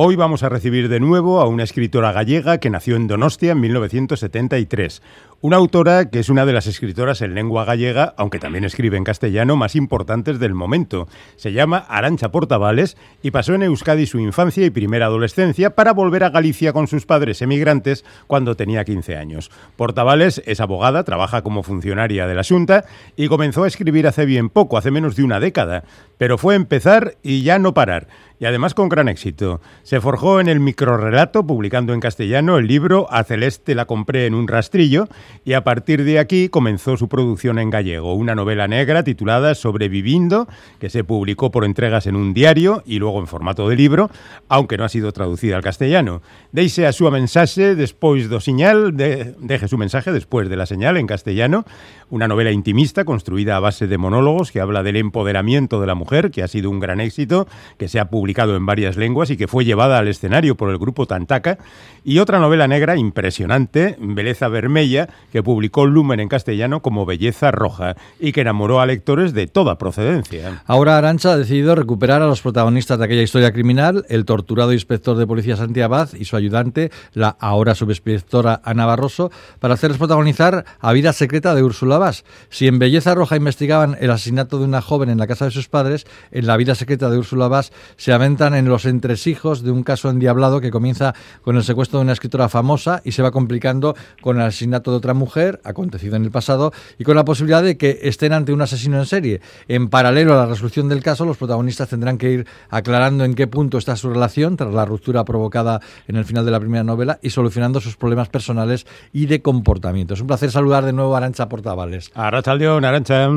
Hoy 0.00 0.14
vamos 0.14 0.44
a 0.44 0.48
recibir 0.48 0.88
de 0.88 1.00
nuevo 1.00 1.40
a 1.40 1.48
una 1.48 1.64
escritora 1.64 2.12
gallega 2.12 2.58
que 2.58 2.70
nació 2.70 2.94
en 2.94 3.08
Donostia 3.08 3.50
en 3.50 3.60
1973. 3.62 5.02
Una 5.40 5.56
autora 5.56 6.10
que 6.10 6.18
es 6.18 6.30
una 6.30 6.44
de 6.46 6.52
las 6.52 6.66
escritoras 6.66 7.22
en 7.22 7.36
lengua 7.36 7.64
gallega, 7.64 8.12
aunque 8.16 8.40
también 8.40 8.64
escribe 8.64 8.96
en 8.96 9.04
castellano, 9.04 9.54
más 9.54 9.76
importantes 9.76 10.40
del 10.40 10.52
momento. 10.52 11.06
Se 11.36 11.52
llama 11.52 11.78
Arancha 11.88 12.32
Portavales 12.32 12.96
y 13.22 13.30
pasó 13.30 13.54
en 13.54 13.62
Euskadi 13.62 14.06
su 14.06 14.18
infancia 14.18 14.66
y 14.66 14.70
primera 14.70 15.06
adolescencia 15.06 15.76
para 15.76 15.92
volver 15.92 16.24
a 16.24 16.30
Galicia 16.30 16.72
con 16.72 16.88
sus 16.88 17.06
padres 17.06 17.40
emigrantes 17.40 18.04
cuando 18.26 18.56
tenía 18.56 18.84
15 18.84 19.16
años. 19.16 19.52
Portavales 19.76 20.42
es 20.44 20.58
abogada, 20.58 21.04
trabaja 21.04 21.42
como 21.42 21.62
funcionaria 21.62 22.26
de 22.26 22.34
la 22.34 22.42
Junta 22.42 22.84
y 23.14 23.28
comenzó 23.28 23.62
a 23.62 23.68
escribir 23.68 24.08
hace 24.08 24.26
bien 24.26 24.48
poco, 24.48 24.76
hace 24.76 24.90
menos 24.90 25.14
de 25.14 25.22
una 25.22 25.38
década. 25.38 25.84
Pero 26.16 26.36
fue 26.36 26.56
empezar 26.56 27.14
y 27.22 27.44
ya 27.44 27.60
no 27.60 27.74
parar 27.74 28.08
y 28.40 28.44
además 28.46 28.74
con 28.74 28.88
gran 28.88 29.08
éxito. 29.08 29.60
Se 29.82 30.00
forjó 30.00 30.40
en 30.40 30.48
el 30.48 30.60
microrrelato, 30.60 31.46
publicando 31.46 31.92
en 31.92 32.00
castellano 32.00 32.58
el 32.58 32.66
libro 32.66 33.06
A 33.10 33.24
Celeste 33.24 33.74
la 33.74 33.86
compré 33.86 34.26
en 34.26 34.34
un 34.34 34.48
rastrillo, 34.48 35.08
y 35.44 35.54
a 35.54 35.64
partir 35.64 36.04
de 36.04 36.18
aquí 36.18 36.48
comenzó 36.48 36.96
su 36.96 37.08
producción 37.08 37.58
en 37.58 37.70
gallego, 37.70 38.14
una 38.14 38.34
novela 38.34 38.68
negra 38.68 39.02
titulada 39.02 39.54
Sobreviviendo, 39.54 40.48
que 40.78 40.90
se 40.90 41.04
publicó 41.04 41.50
por 41.50 41.64
entregas 41.64 42.06
en 42.06 42.16
un 42.16 42.34
diario 42.34 42.82
y 42.86 42.98
luego 42.98 43.18
en 43.20 43.26
formato 43.26 43.68
de 43.68 43.76
libro, 43.76 44.10
aunque 44.48 44.76
no 44.76 44.84
ha 44.84 44.88
sido 44.88 45.12
traducida 45.12 45.56
al 45.56 45.62
castellano. 45.62 46.22
Deise 46.52 46.86
a 46.86 46.92
su 46.92 47.10
mensaje 47.10 47.74
después 47.74 48.28
do 48.28 48.40
señal, 48.40 48.96
de, 48.96 49.34
deje 49.40 49.68
su 49.68 49.78
mensaje 49.78 50.12
después 50.12 50.48
de 50.48 50.56
la 50.56 50.66
señal 50.66 50.96
en 50.96 51.06
castellano, 51.06 51.64
una 52.10 52.28
novela 52.28 52.50
intimista 52.50 53.04
construida 53.04 53.56
a 53.56 53.60
base 53.60 53.86
de 53.86 53.98
monólogos 53.98 54.52
que 54.52 54.60
habla 54.60 54.82
del 54.82 54.96
empoderamiento 54.96 55.80
de 55.80 55.86
la 55.86 55.94
mujer, 55.94 56.30
que 56.30 56.42
ha 56.42 56.48
sido 56.48 56.70
un 56.70 56.80
gran 56.80 57.00
éxito, 57.00 57.46
que 57.78 57.88
se 57.88 58.00
ha 58.00 58.08
publicado 58.08 58.56
en 58.56 58.66
varias 58.66 58.96
lenguas 58.96 59.30
y 59.30 59.36
que 59.36 59.48
fue 59.48 59.64
llevada 59.64 59.98
al 59.98 60.08
escenario 60.08 60.56
por 60.56 60.70
el 60.70 60.78
grupo 60.78 61.06
Tantaca, 61.06 61.58
y 62.04 62.18
otra 62.18 62.38
novela 62.38 62.68
negra 62.68 62.96
impresionante, 62.96 63.96
Belleza 63.98 64.48
Vermella, 64.48 65.08
que 65.32 65.42
publicó 65.42 65.86
Lumen 65.86 66.20
en 66.20 66.28
castellano 66.28 66.80
como 66.80 67.06
Belleza 67.06 67.50
Roja 67.50 67.96
y 68.18 68.32
que 68.32 68.40
enamoró 68.40 68.80
a 68.80 68.86
lectores 68.86 69.34
de 69.34 69.46
toda 69.46 69.78
procedencia. 69.78 70.62
Ahora 70.66 70.98
Arancha 70.98 71.32
ha 71.32 71.36
decidido 71.36 71.74
recuperar 71.74 72.22
a 72.22 72.26
los 72.26 72.40
protagonistas 72.40 72.98
de 72.98 73.04
aquella 73.04 73.22
historia 73.22 73.52
criminal, 73.52 74.04
el 74.08 74.24
torturado 74.24 74.72
inspector 74.72 75.16
de 75.16 75.26
policía 75.26 75.56
Santi 75.56 75.80
Abad 75.80 76.10
y 76.14 76.24
su 76.24 76.36
ayudante, 76.36 76.90
la 77.12 77.36
ahora 77.40 77.74
subinspectora 77.74 78.60
Ana 78.64 78.86
Barroso, 78.86 79.30
para 79.60 79.74
hacerles 79.74 79.98
protagonizar 79.98 80.64
a 80.80 80.92
Vida 80.92 81.12
Secreta 81.12 81.54
de 81.54 81.62
Úrsula 81.62 81.98
Vaz. 81.98 82.24
Si 82.48 82.66
en 82.66 82.78
Belleza 82.78 83.14
Roja 83.14 83.36
investigaban 83.36 83.96
el 84.00 84.10
asesinato 84.10 84.58
de 84.58 84.64
una 84.64 84.82
joven 84.82 85.10
en 85.10 85.18
la 85.18 85.26
casa 85.26 85.44
de 85.44 85.50
sus 85.50 85.68
padres, 85.68 86.06
en 86.30 86.46
La 86.46 86.56
Vida 86.56 86.74
Secreta 86.74 87.10
de 87.10 87.18
Úrsula 87.18 87.48
Vaz 87.48 87.72
se 87.96 88.12
aventan 88.12 88.54
en 88.54 88.66
los 88.66 88.84
entresijos 88.84 89.62
de 89.62 89.70
un 89.70 89.82
caso 89.82 90.10
endiablado 90.10 90.60
que 90.60 90.70
comienza 90.70 91.14
con 91.42 91.56
el 91.56 91.64
secuestro 91.64 91.98
de 91.98 92.04
una 92.04 92.12
escritora 92.12 92.48
famosa 92.48 93.02
y 93.04 93.12
se 93.12 93.22
va 93.22 93.30
complicando 93.30 93.94
con 94.20 94.36
el 94.36 94.42
asesinato 94.42 94.90
de 94.90 94.96
otra 94.96 95.07
mujer, 95.14 95.60
acontecido 95.64 96.16
en 96.16 96.24
el 96.24 96.30
pasado, 96.30 96.72
y 96.98 97.04
con 97.04 97.16
la 97.16 97.24
posibilidad 97.24 97.62
de 97.62 97.76
que 97.76 97.98
estén 98.02 98.32
ante 98.32 98.52
un 98.52 98.60
asesino 98.62 98.98
en 98.98 99.06
serie. 99.06 99.40
En 99.68 99.88
paralelo 99.88 100.34
a 100.34 100.36
la 100.36 100.46
resolución 100.46 100.88
del 100.88 101.02
caso, 101.02 101.24
los 101.24 101.36
protagonistas 101.36 101.88
tendrán 101.88 102.18
que 102.18 102.30
ir 102.30 102.46
aclarando 102.70 103.24
en 103.24 103.34
qué 103.34 103.46
punto 103.46 103.78
está 103.78 103.96
su 103.96 104.10
relación 104.10 104.56
tras 104.56 104.72
la 104.72 104.84
ruptura 104.84 105.24
provocada 105.24 105.80
en 106.06 106.16
el 106.16 106.24
final 106.24 106.44
de 106.44 106.50
la 106.50 106.60
primera 106.60 106.84
novela 106.84 107.18
y 107.22 107.30
solucionando 107.30 107.80
sus 107.80 107.96
problemas 107.96 108.28
personales 108.28 108.86
y 109.12 109.26
de 109.26 109.42
comportamiento. 109.42 110.14
Es 110.14 110.20
un 110.20 110.26
placer 110.26 110.50
saludar 110.50 110.84
de 110.84 110.92
nuevo 110.92 111.14
a 111.14 111.18
Arancha 111.18 111.48
Portavales. 111.48 112.10
Arrachaldeón, 112.14 112.84
Arancha. 112.84 113.28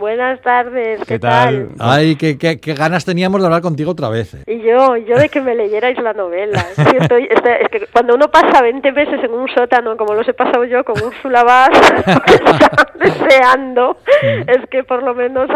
Buenas 0.00 0.40
tardes, 0.42 1.00
¿qué, 1.00 1.06
¿Qué 1.06 1.18
tal? 1.18 1.68
Ay, 1.78 2.16
qué, 2.16 2.38
qué- 2.38 2.58
qué 2.58 2.74
ganas 2.74 3.04
teníamos 3.04 3.40
de 3.40 3.46
hablar 3.46 3.62
contigo 3.62 3.90
otra 3.92 4.08
vez. 4.08 4.34
eh. 4.34 4.44
Y 4.46 4.62
yo, 4.62 4.96
yo 4.96 5.16
de 5.18 5.28
que 5.28 5.40
me 5.40 5.54
leyerais 5.54 5.98
la 6.02 6.12
novela. 6.12 6.64
Es 6.76 6.84
que, 6.88 6.96
estoy- 6.98 7.28
es 7.30 7.68
que 7.70 7.86
cuando 7.92 8.14
uno 8.14 8.30
pasa 8.30 8.62
20 8.62 8.92
meses 8.92 9.20
en 9.22 9.32
un 9.32 9.48
sótano, 9.48 9.96
como 9.96 10.14
los 10.14 10.26
he 10.28 10.34
pasado 10.34 10.64
yo 10.64 10.84
con 10.84 10.96
Úrsula 11.20 11.44
Vaz, 11.44 11.70
deseando, 12.98 13.98
es 14.46 14.66
que 14.70 14.84
por 14.84 15.02
lo 15.02 15.14
menos 15.14 15.50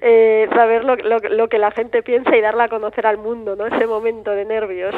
eh, 0.00 0.48
saber 0.54 0.84
lo, 0.84 0.94
lo- 0.96 1.18
lo 1.18 1.48
que 1.48 1.58
la 1.58 1.70
gente 1.72 2.02
piensa 2.02 2.36
y 2.36 2.40
darla 2.40 2.64
a 2.64 2.68
conocer 2.68 3.06
al 3.06 3.18
mundo, 3.18 3.56
¿no? 3.56 3.66
Ese 3.66 3.86
momento 3.86 4.30
de 4.30 4.44
nervios. 4.44 4.94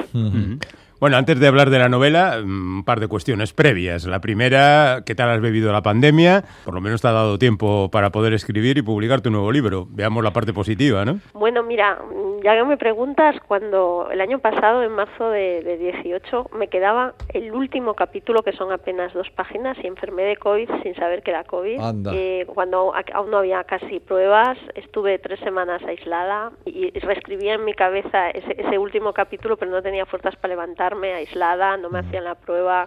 Bueno, 1.05 1.19
antes 1.19 1.39
de 1.39 1.47
hablar 1.47 1.69
de 1.69 1.79
la 1.79 1.91
novela, 1.91 2.41
mm, 2.43 2.77
un 2.79 2.83
par 2.87 2.99
de 2.99 3.09
cuestiones 3.09 3.53
previas. 3.53 4.07
La 4.07 4.23
primera, 4.23 5.03
¿qué 5.05 5.15
tal 5.15 5.29
has 5.29 5.43
bebido 5.43 5.71
la 5.71 5.83
pandemia? 5.83 6.45
Por 6.65 6.73
lo 6.73 6.81
menos 6.81 7.03
te 7.03 7.09
ha 7.09 7.13
dado 7.13 7.39
tiempo 7.39 7.91
para 7.93 8.09
poder 8.09 8.33
escribir 8.33 8.79
y 8.79 8.83
publicar 8.83 9.21
tu 9.21 9.31
nuevo 9.31 9.53
libro. 9.53 9.87
Veamos 9.91 10.25
la 10.25 10.31
parte 10.31 10.55
positiva, 10.55 11.05
¿no? 11.05 11.19
Bueno, 11.35 11.63
mira, 11.63 11.99
ya 12.43 12.55
que 12.57 12.65
me 12.65 12.79
preguntas, 12.79 13.37
cuando 13.47 14.09
el 14.11 14.19
año 14.23 14.39
pasado, 14.39 14.83
en 14.83 14.93
marzo 14.93 15.29
de, 15.29 15.61
de 15.63 15.77
18, 15.77 16.49
me 16.59 16.69
quedaba 16.69 17.13
el 17.35 17.53
último 17.53 17.93
capítulo, 17.93 18.43
que 18.43 18.53
son 18.53 18.73
apenas 18.73 19.13
dos 19.13 19.29
páginas, 19.29 19.77
y 19.85 19.87
enfermé 19.87 20.23
de 20.23 20.39
COVID 20.39 20.71
sin 20.83 20.95
saber 20.95 21.23
que 21.23 21.33
era 21.33 21.45
COVID. 21.45 21.81
Anda. 21.81 22.13
Eh, 22.15 22.47
cuando 22.47 22.95
a- 22.95 23.05
aún 23.13 23.31
no 23.31 23.37
había 23.37 23.63
casi 23.65 24.01
pruebas, 24.01 24.57
estuve 24.75 25.19
tres 25.19 25.39
semanas 25.41 25.83
aislada 25.87 26.53
y, 26.65 26.97
y 26.97 26.99
reescribía 27.01 27.57
en 27.57 27.67
mi 27.67 27.75
cabeza 27.75 28.31
ese, 28.31 28.57
ese 28.59 28.79
último 28.79 29.13
capítulo, 29.13 29.59
pero 29.59 29.71
no 29.71 29.83
tenía 29.83 30.07
fuerzas 30.07 30.35
para 30.37 30.55
levantarme, 30.55 30.94
aislada, 31.03 31.77
no 31.77 31.91
me 31.91 32.01
hacían 32.01 32.25
la 32.25 32.35
prueba, 32.35 32.87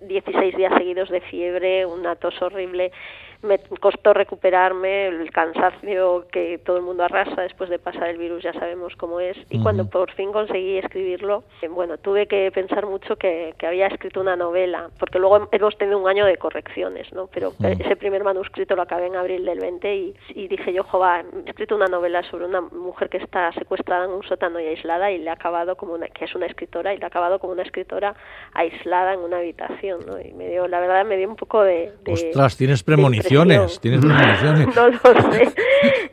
16 0.00 0.56
días 0.56 0.72
seguidos 0.76 1.10
de 1.10 1.20
fiebre, 1.20 1.86
una 1.86 2.16
tos 2.16 2.40
horrible 2.40 2.92
me 3.42 3.58
costó 3.80 4.14
recuperarme, 4.14 5.08
el 5.08 5.30
cansancio 5.30 6.26
que 6.30 6.58
todo 6.58 6.76
el 6.76 6.82
mundo 6.82 7.04
arrasa 7.04 7.42
después 7.42 7.68
de 7.70 7.78
pasar 7.78 8.08
el 8.08 8.18
virus, 8.18 8.42
ya 8.42 8.52
sabemos 8.52 8.94
cómo 8.96 9.20
es. 9.20 9.36
Y 9.50 9.60
cuando 9.60 9.88
por 9.88 10.12
fin 10.12 10.32
conseguí 10.32 10.78
escribirlo, 10.78 11.44
eh, 11.60 11.68
bueno, 11.68 11.98
tuve 11.98 12.26
que 12.26 12.50
pensar 12.52 12.86
mucho 12.86 13.16
que, 13.16 13.54
que 13.58 13.66
había 13.66 13.88
escrito 13.88 14.20
una 14.20 14.36
novela, 14.36 14.90
porque 14.98 15.18
luego 15.18 15.48
hemos 15.50 15.76
tenido 15.76 15.98
un 15.98 16.08
año 16.08 16.24
de 16.24 16.36
correcciones, 16.36 17.12
¿no? 17.12 17.28
Pero 17.32 17.52
ese 17.62 17.96
primer 17.96 18.24
manuscrito 18.24 18.76
lo 18.76 18.82
acabé 18.82 19.06
en 19.06 19.16
abril 19.16 19.44
del 19.44 19.58
20 19.58 19.96
y, 19.96 20.14
y 20.30 20.48
dije 20.48 20.72
yo, 20.72 20.84
jova, 20.84 21.20
he 21.20 21.50
escrito 21.50 21.74
una 21.74 21.86
novela 21.86 22.22
sobre 22.30 22.46
una 22.46 22.60
mujer 22.60 23.08
que 23.08 23.18
está 23.18 23.52
secuestrada 23.52 24.04
en 24.04 24.12
un 24.12 24.22
sótano 24.22 24.60
y 24.60 24.66
aislada 24.66 25.10
y 25.10 25.18
le 25.18 25.30
ha 25.30 25.34
acabado 25.34 25.76
como 25.76 25.94
una, 25.94 26.08
que 26.08 26.24
es 26.24 26.34
una 26.34 26.46
escritora, 26.46 26.94
y 26.94 26.98
le 26.98 27.04
ha 27.04 27.08
acabado 27.08 27.38
como 27.38 27.52
una 27.52 27.62
escritora 27.62 28.14
aislada 28.54 29.14
en 29.14 29.20
una 29.20 29.38
habitación, 29.38 30.00
¿no? 30.06 30.20
Y 30.20 30.32
me 30.32 30.48
dio, 30.48 30.68
la 30.68 30.80
verdad, 30.80 31.04
me 31.04 31.16
dio 31.16 31.28
un 31.28 31.36
poco 31.36 31.62
de... 31.62 31.92
de 32.02 32.12
Ostras, 32.12 32.56
tienes 32.56 32.84
de 32.84 33.31
no 34.76 34.88
lo 34.88 35.32
sé. 35.32 35.52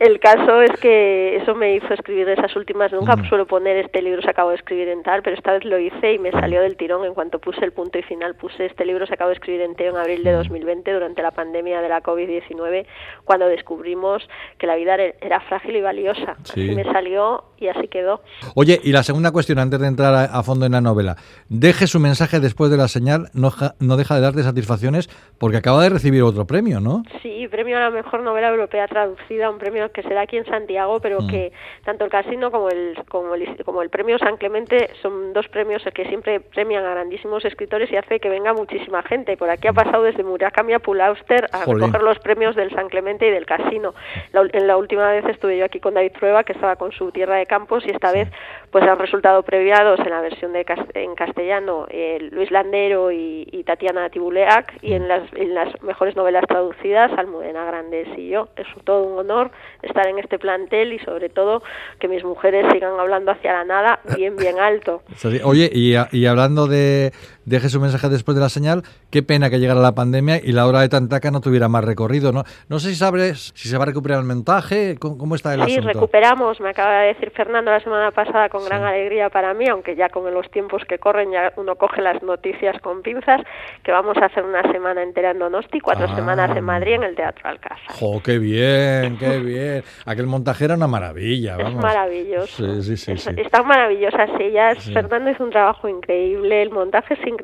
El 0.00 0.18
caso 0.18 0.62
es 0.62 0.70
que 0.80 1.36
eso 1.36 1.54
me 1.54 1.74
hizo 1.76 1.92
escribir 1.92 2.28
esas 2.30 2.54
últimas. 2.56 2.90
Nunca 2.92 3.16
Mm. 3.16 3.28
suelo 3.28 3.46
poner 3.46 3.76
este 3.76 4.02
libro 4.02 4.22
se 4.22 4.30
acabó 4.30 4.50
de 4.50 4.56
escribir 4.56 4.88
en 4.88 5.02
tal, 5.02 5.22
pero 5.22 5.36
esta 5.36 5.52
vez 5.52 5.64
lo 5.64 5.78
hice 5.78 6.14
y 6.14 6.18
me 6.18 6.30
salió 6.32 6.62
del 6.62 6.76
tirón. 6.76 7.04
En 7.04 7.14
cuanto 7.14 7.38
puse 7.38 7.64
el 7.64 7.72
punto 7.72 7.98
y 7.98 8.02
final, 8.02 8.34
puse 8.34 8.66
este 8.66 8.84
libro 8.84 9.06
se 9.06 9.14
acabó 9.14 9.28
de 9.28 9.34
escribir 9.34 9.60
entero 9.60 9.90
en 9.92 9.96
abril 9.98 10.20
Mm. 10.20 10.24
de 10.24 10.32
2020, 10.32 10.92
durante 10.92 11.22
la 11.22 11.30
pandemia 11.32 11.80
de 11.82 11.88
la 11.88 12.02
COVID-19, 12.02 12.86
cuando 13.24 13.46
descubrimos 13.46 14.26
que 14.58 14.66
la 14.66 14.76
vida 14.76 14.94
era- 14.94 15.40
frágil 15.40 15.76
y 15.76 15.80
valiosa. 15.80 16.36
Sí. 16.44 16.62
Así 16.68 16.74
me 16.74 16.84
salió 16.84 17.44
y 17.58 17.68
así 17.68 17.88
quedó. 17.88 18.22
Oye, 18.54 18.80
y 18.82 18.92
la 18.92 19.02
segunda 19.02 19.30
cuestión, 19.32 19.58
antes 19.58 19.80
de 19.80 19.86
entrar 19.86 20.14
a, 20.14 20.24
a 20.24 20.42
fondo 20.42 20.66
en 20.66 20.72
la 20.72 20.80
novela. 20.80 21.16
Deje 21.48 21.86
su 21.86 21.98
mensaje 22.00 22.40
después 22.40 22.70
de 22.70 22.76
la 22.76 22.88
señal, 22.88 23.28
no, 23.34 23.50
no 23.80 23.96
deja 23.96 24.14
de 24.14 24.20
darte 24.20 24.42
satisfacciones 24.42 25.08
porque 25.38 25.56
acaba 25.58 25.82
de 25.82 25.88
recibir 25.90 26.22
otro 26.22 26.46
premio, 26.46 26.80
¿no? 26.80 27.02
Sí, 27.22 27.48
premio 27.48 27.76
a 27.76 27.80
la 27.80 27.90
mejor 27.90 28.20
novela 28.20 28.48
europea 28.48 28.86
traducida, 28.88 29.50
un 29.50 29.58
premio 29.58 29.90
que 29.92 30.02
será 30.02 30.22
aquí 30.22 30.36
en 30.36 30.46
Santiago, 30.46 31.00
pero 31.00 31.18
que 31.28 31.52
tanto 31.84 32.04
el 32.04 32.10
Casino 32.10 32.50
como 32.50 32.68
el, 32.68 32.96
como 33.08 33.34
el 33.34 33.62
como 33.64 33.82
el 33.82 33.90
premio 33.90 34.18
San 34.18 34.36
Clemente 34.36 34.90
son 35.02 35.32
dos 35.32 35.48
premios 35.48 35.82
que 35.94 36.04
siempre 36.06 36.40
premian 36.40 36.84
a 36.84 36.90
grandísimos 36.92 37.44
escritores 37.44 37.90
y 37.92 37.96
hace 37.96 38.20
que 38.20 38.28
venga 38.28 38.52
muchísima 38.52 39.02
gente. 39.02 39.36
Por 39.36 39.50
aquí 39.50 39.68
ha 39.68 39.72
pasado 39.72 40.04
desde 40.04 40.22
Murakami 40.22 40.74
a 40.74 40.78
Pulauster 40.78 41.46
a 41.52 41.64
Jolín. 41.64 41.86
recoger 41.86 42.02
los 42.02 42.18
premios 42.20 42.56
del 42.56 42.70
San 42.70 42.88
Clemente 42.88 43.26
y 43.26 43.30
del 43.30 43.46
Casino. 43.46 43.94
La 44.32 44.40
en 44.52 44.66
la 44.66 44.76
última 44.76 45.10
vez 45.10 45.24
estuve 45.26 45.58
yo 45.58 45.64
aquí 45.64 45.80
con 45.80 45.94
David 45.94 46.12
Prueba, 46.18 46.44
que 46.44 46.52
estaba 46.52 46.76
con 46.76 46.92
su 46.92 47.10
Tierra 47.12 47.36
de 47.36 47.46
Campos, 47.46 47.84
y 47.86 47.90
esta 47.90 48.12
vez 48.12 48.28
pues 48.70 48.84
han 48.84 48.98
resultado 48.98 49.42
premiados 49.42 49.98
en 50.00 50.10
la 50.10 50.20
versión 50.20 50.52
de 50.52 50.64
en 50.94 51.14
castellano 51.14 51.86
eh, 51.90 52.28
Luis 52.30 52.50
Landero 52.50 53.10
y, 53.10 53.48
y 53.50 53.64
Tatiana 53.64 54.08
Tibuleac, 54.10 54.78
y 54.82 54.94
en 54.94 55.08
las, 55.08 55.22
en 55.34 55.54
las 55.54 55.82
mejores 55.82 56.16
novelas 56.16 56.44
traducidas 56.46 56.99
Almudena 57.16 57.64
Grandes 57.64 58.08
y 58.16 58.28
yo. 58.28 58.48
Es 58.56 58.66
todo 58.84 59.04
un 59.04 59.18
honor 59.18 59.50
estar 59.82 60.06
en 60.06 60.18
este 60.18 60.38
plantel 60.38 60.92
y 60.92 60.98
sobre 61.00 61.28
todo 61.28 61.62
que 61.98 62.08
mis 62.08 62.24
mujeres 62.24 62.66
sigan 62.72 62.98
hablando 62.98 63.30
hacia 63.30 63.52
la 63.52 63.64
nada 63.64 64.00
bien, 64.16 64.36
bien 64.36 64.58
alto. 64.58 65.02
Oye, 65.44 65.70
y 65.72 66.26
hablando 66.26 66.66
de, 66.66 67.12
deje 67.50 67.68
su 67.68 67.80
mensaje 67.80 68.08
después 68.08 68.34
de 68.34 68.40
la 68.40 68.48
señal. 68.48 68.82
Qué 69.10 69.22
pena 69.22 69.50
que 69.50 69.58
llegara 69.58 69.80
la 69.80 69.92
pandemia 69.92 70.40
y 70.42 70.52
la 70.52 70.66
hora 70.66 70.80
de 70.80 70.88
Tantaca 70.88 71.30
no 71.30 71.40
tuviera 71.40 71.68
más 71.68 71.84
recorrido, 71.84 72.32
¿no? 72.32 72.44
No 72.68 72.78
sé 72.78 72.90
si 72.90 72.94
sabes 72.94 73.52
si 73.54 73.68
se 73.68 73.76
va 73.76 73.82
a 73.82 73.86
recuperar 73.86 74.20
el 74.20 74.24
montaje, 74.24 74.96
cómo, 74.98 75.34
está 75.34 75.54
el 75.54 75.62
asunto. 75.62 75.82
Sí, 75.82 75.86
recuperamos, 75.86 76.60
me 76.60 76.70
acaba 76.70 77.00
de 77.00 77.08
decir 77.08 77.30
Fernando 77.32 77.70
la 77.70 77.80
semana 77.80 78.10
pasada 78.12 78.48
con 78.48 78.64
gran 78.64 78.84
alegría 78.84 79.28
para 79.28 79.52
mí, 79.52 79.68
aunque 79.68 79.96
ya 79.96 80.08
con 80.08 80.32
los 80.32 80.50
tiempos 80.50 80.82
que 80.88 80.98
corren 80.98 81.32
ya 81.32 81.52
uno 81.56 81.76
coge 81.76 82.00
las 82.00 82.22
noticias 82.22 82.80
con 82.80 83.02
pinzas, 83.02 83.40
que 83.82 83.92
vamos 83.92 84.16
a 84.18 84.26
hacer 84.26 84.44
una 84.44 84.62
semana 84.70 85.02
entera 85.02 85.32
en 85.32 85.40
Donosti, 85.40 85.80
cuatro 85.80 86.06
ah. 86.08 86.14
semanas 86.14 86.56
en 86.56 86.64
Madrid 86.64 86.94
en 86.94 87.02
el 87.02 87.16
Teatro 87.16 87.48
Alcázar. 87.48 87.78
¡Jo, 87.88 88.20
qué 88.22 88.38
bien, 88.38 89.18
qué 89.18 89.38
bien! 89.38 89.84
Aquel 90.06 90.26
montaje 90.26 90.64
era 90.64 90.74
una 90.74 90.86
maravilla, 90.86 91.56
vamos. 91.56 91.72
Es 91.72 91.82
maravilloso. 91.82 92.80
Sí, 92.82 92.96
sí, 92.96 93.16
sí, 93.16 93.30
Están 93.36 93.66
maravillosas 93.66 94.30
ellas. 94.38 94.90
Fernando 94.92 95.30
hizo 95.30 95.44
un 95.44 95.50
trabajo 95.50 95.88
increíble, 95.88 96.62
el 96.62 96.70
montaje 96.70 97.14
es 97.14 97.20
increíble, 97.26 97.39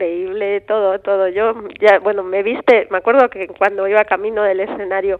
todo, 0.66 0.98
todo. 1.00 1.28
Yo 1.28 1.54
ya, 1.80 1.98
bueno, 1.98 2.22
me 2.22 2.42
viste, 2.42 2.86
me 2.90 2.98
acuerdo 2.98 3.28
que 3.28 3.48
cuando 3.48 3.86
iba 3.88 4.04
camino 4.04 4.42
del 4.42 4.60
escenario 4.60 5.18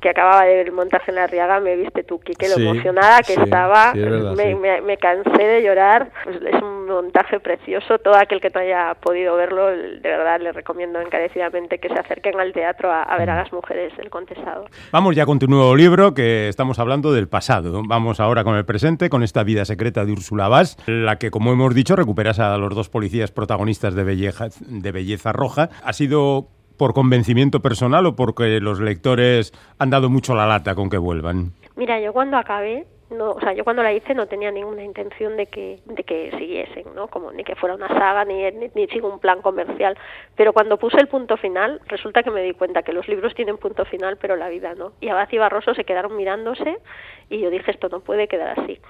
que 0.00 0.10
acababa 0.10 0.44
de 0.44 0.56
ver 0.56 0.66
el 0.66 0.72
montaje 0.72 1.10
en 1.10 1.16
la 1.16 1.26
Riaga, 1.26 1.60
me 1.60 1.76
viste 1.76 2.02
tú, 2.02 2.20
Kike, 2.20 2.48
lo 2.48 2.56
emocionada 2.56 3.22
que 3.22 3.34
estaba, 3.34 3.94
me, 3.94 4.80
me, 4.80 4.96
cansé 4.98 5.42
de 5.42 5.62
llorar, 5.62 6.10
pues 6.24 6.36
es 6.36 6.62
un 6.62 6.86
montaje 6.86 7.40
precioso, 7.40 7.98
todo 7.98 8.16
aquel 8.16 8.40
que 8.40 8.50
no 8.50 8.60
haya 8.60 8.94
podido 9.00 9.36
verlo, 9.36 9.68
de 9.68 10.00
verdad 10.02 10.40
le 10.40 10.52
recomiendo 10.52 11.00
encarecidamente 11.00 11.78
que 11.78 11.88
se 11.88 11.94
acerquen 11.94 12.38
al 12.38 12.52
teatro 12.52 12.90
a, 12.92 13.16
ver 13.18 13.30
a 13.30 13.34
mm. 13.34 13.38
las 13.38 13.52
mujeres 13.52 13.96
del 13.96 14.10
contestado. 14.10 14.66
Vamos 14.92 15.16
ya 15.16 15.26
con 15.26 15.38
tu 15.38 15.46
nuevo 15.46 15.74
libro, 15.74 16.14
que 16.14 16.48
estamos 16.48 16.78
hablando 16.78 17.12
del 17.12 17.28
pasado, 17.28 17.82
vamos 17.86 18.20
ahora 18.20 18.44
con 18.44 18.56
el 18.56 18.64
presente, 18.64 19.08
con 19.08 19.22
esta 19.22 19.42
vida 19.42 19.64
secreta 19.64 20.04
de 20.04 20.12
Úrsula 20.12 20.48
Vaz, 20.48 20.76
la 20.86 21.16
que 21.16 21.30
como 21.30 21.52
hemos 21.52 21.74
dicho 21.74 21.96
recuperas 21.96 22.38
a 22.38 22.56
los 22.58 22.74
dos 22.74 22.88
policías 22.88 23.30
protagonistas 23.32 23.94
de 23.94 24.04
Belleza, 24.06 24.48
de 24.66 24.92
Belleza 24.92 25.32
Roja. 25.32 25.68
Ha 25.84 25.92
sido 25.92 26.48
por 26.78 26.94
convencimiento 26.94 27.60
personal 27.60 28.06
o 28.06 28.16
porque 28.16 28.60
los 28.60 28.80
lectores 28.80 29.52
han 29.78 29.90
dado 29.90 30.08
mucho 30.08 30.34
la 30.34 30.46
lata 30.46 30.74
con 30.74 30.88
que 30.88 30.98
vuelvan? 30.98 31.52
Mira, 31.76 32.00
yo 32.00 32.12
cuando 32.12 32.36
acabé 32.36 32.86
no, 33.08 33.32
o 33.32 33.40
sea, 33.40 33.52
yo 33.52 33.62
cuando 33.62 33.84
la 33.84 33.92
hice 33.92 34.14
no 34.14 34.26
tenía 34.26 34.50
ninguna 34.50 34.82
intención 34.82 35.36
de 35.36 35.46
que, 35.46 35.78
de 35.84 36.02
que 36.02 36.32
siguiesen, 36.38 36.86
¿no? 36.94 37.06
Como 37.06 37.30
ni 37.30 37.44
que 37.44 37.54
fuera 37.54 37.76
una 37.76 37.86
saga, 37.86 38.24
ni, 38.24 38.50
ni, 38.50 38.70
ni 38.74 39.00
un 39.00 39.20
plan 39.20 39.42
comercial. 39.42 39.96
Pero 40.34 40.52
cuando 40.52 40.76
puse 40.76 40.98
el 40.98 41.06
punto 41.06 41.36
final, 41.36 41.80
resulta 41.86 42.24
que 42.24 42.32
me 42.32 42.42
di 42.42 42.52
cuenta 42.52 42.82
que 42.82 42.92
los 42.92 43.06
libros 43.06 43.34
tienen 43.34 43.58
punto 43.58 43.84
final, 43.84 44.16
pero 44.16 44.34
la 44.34 44.48
vida 44.48 44.74
no. 44.74 44.92
Y 45.00 45.08
Abad 45.08 45.28
y 45.30 45.38
Barroso 45.38 45.72
se 45.74 45.84
quedaron 45.84 46.16
mirándose 46.16 46.78
y 47.28 47.38
yo 47.40 47.50
dije, 47.50 47.70
esto 47.70 47.88
no 47.88 48.00
puede 48.00 48.26
quedar 48.26 48.58
así. 48.58 48.80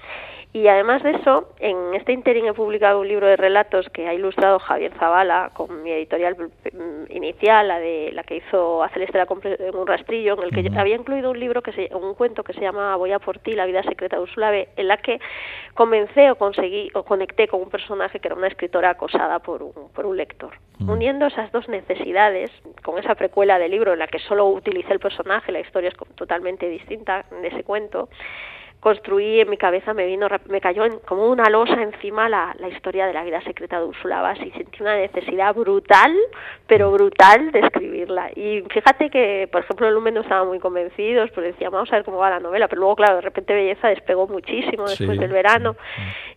Y 0.53 0.67
además 0.67 1.03
de 1.03 1.11
eso, 1.11 1.49
en 1.59 1.93
este 1.93 2.13
interín 2.13 2.47
he 2.47 2.53
publicado 2.53 3.01
un 3.01 3.07
libro 3.07 3.27
de 3.27 3.35
relatos 3.35 3.89
que 3.89 4.07
ha 4.07 4.13
ilustrado 4.13 4.59
Javier 4.59 4.93
Zavala 4.97 5.51
con 5.53 5.83
mi 5.83 5.91
editorial 5.91 6.35
mm, 6.37 7.11
inicial, 7.11 7.67
la 7.67 7.79
de 7.79 8.11
la 8.13 8.23
que 8.23 8.37
hizo 8.37 8.81
a 8.81 8.89
Celeste 8.89 9.17
la 9.17 9.27
en 9.41 9.75
un 9.75 9.85
rastrillo, 9.85 10.33
en 10.33 10.43
el 10.43 10.51
que 10.51 10.79
había 10.79 10.95
incluido 10.95 11.31
un 11.31 11.39
libro 11.39 11.61
que 11.61 11.73
se, 11.73 11.93
un 11.93 12.15
cuento 12.15 12.43
que 12.43 12.53
se 12.53 12.61
llama 12.61 12.95
Voy 12.95 13.11
a 13.11 13.19
por 13.19 13.39
ti, 13.39 13.53
la 13.53 13.65
vida 13.65 13.83
secreta 13.83 14.06
B, 14.07 14.69
en 14.75 14.87
la 14.87 14.97
que 14.97 15.19
comencé 15.73 16.31
o 16.31 16.35
conseguí 16.35 16.89
o 16.93 17.03
conecté 17.03 17.47
con 17.47 17.61
un 17.61 17.69
personaje 17.69 18.19
que 18.19 18.27
era 18.27 18.35
una 18.35 18.47
escritora 18.47 18.91
acosada 18.91 19.39
por 19.39 19.63
un, 19.63 19.73
por 19.93 20.05
un 20.05 20.17
lector. 20.17 20.53
Uniendo 20.79 21.25
esas 21.25 21.51
dos 21.51 21.67
necesidades, 21.67 22.51
con 22.83 22.99
esa 22.99 23.15
precuela 23.15 23.57
del 23.57 23.71
libro 23.71 23.93
en 23.93 23.99
la 23.99 24.07
que 24.07 24.19
solo 24.19 24.47
utilicé 24.47 24.93
el 24.93 24.99
personaje, 24.99 25.51
la 25.51 25.59
historia 25.59 25.89
es 25.89 25.95
totalmente 26.15 26.69
distinta 26.69 27.25
de 27.41 27.47
ese 27.47 27.63
cuento, 27.63 28.09
construí 28.79 29.39
en 29.39 29.49
mi 29.49 29.57
cabeza, 29.57 29.93
me 29.93 30.05
vino, 30.05 30.27
me 30.49 30.61
cayó 30.61 30.83
como 31.05 31.27
una 31.27 31.49
losa 31.49 31.81
encima 31.81 32.29
la, 32.29 32.55
la, 32.59 32.69
historia 32.69 33.07
de 33.07 33.13
la 33.13 33.23
vida 33.23 33.41
secreta 33.41 33.79
de 33.79 33.85
Úrsula 33.85 34.21
Bass 34.21 34.37
y 34.39 34.51
sentí 34.51 34.81
una 34.81 34.95
necesidad 34.95 35.55
brutal, 35.55 36.15
pero 36.67 36.91
brutal 36.91 37.51
de 37.51 37.59
escribirla. 37.59 38.29
Y 38.35 38.63
fíjate 38.69 39.09
que, 39.09 39.49
por 39.51 39.63
ejemplo, 39.63 39.87
el 39.87 39.95
Lumen 39.95 40.13
no 40.13 40.21
estaba 40.21 40.45
muy 40.45 40.59
convencidos, 40.59 41.31
porque 41.31 41.53
decía, 41.53 41.69
vamos 41.69 41.91
a 41.91 41.95
ver 41.95 42.05
cómo 42.05 42.17
va 42.17 42.29
la 42.29 42.39
novela, 42.39 42.67
pero 42.67 42.81
luego, 42.81 42.95
claro, 42.95 43.15
de 43.15 43.21
repente 43.21 43.53
Belleza 43.53 43.87
despegó 43.87 44.27
muchísimo 44.27 44.87
después 44.87 45.19
del 45.19 45.31
verano 45.31 45.75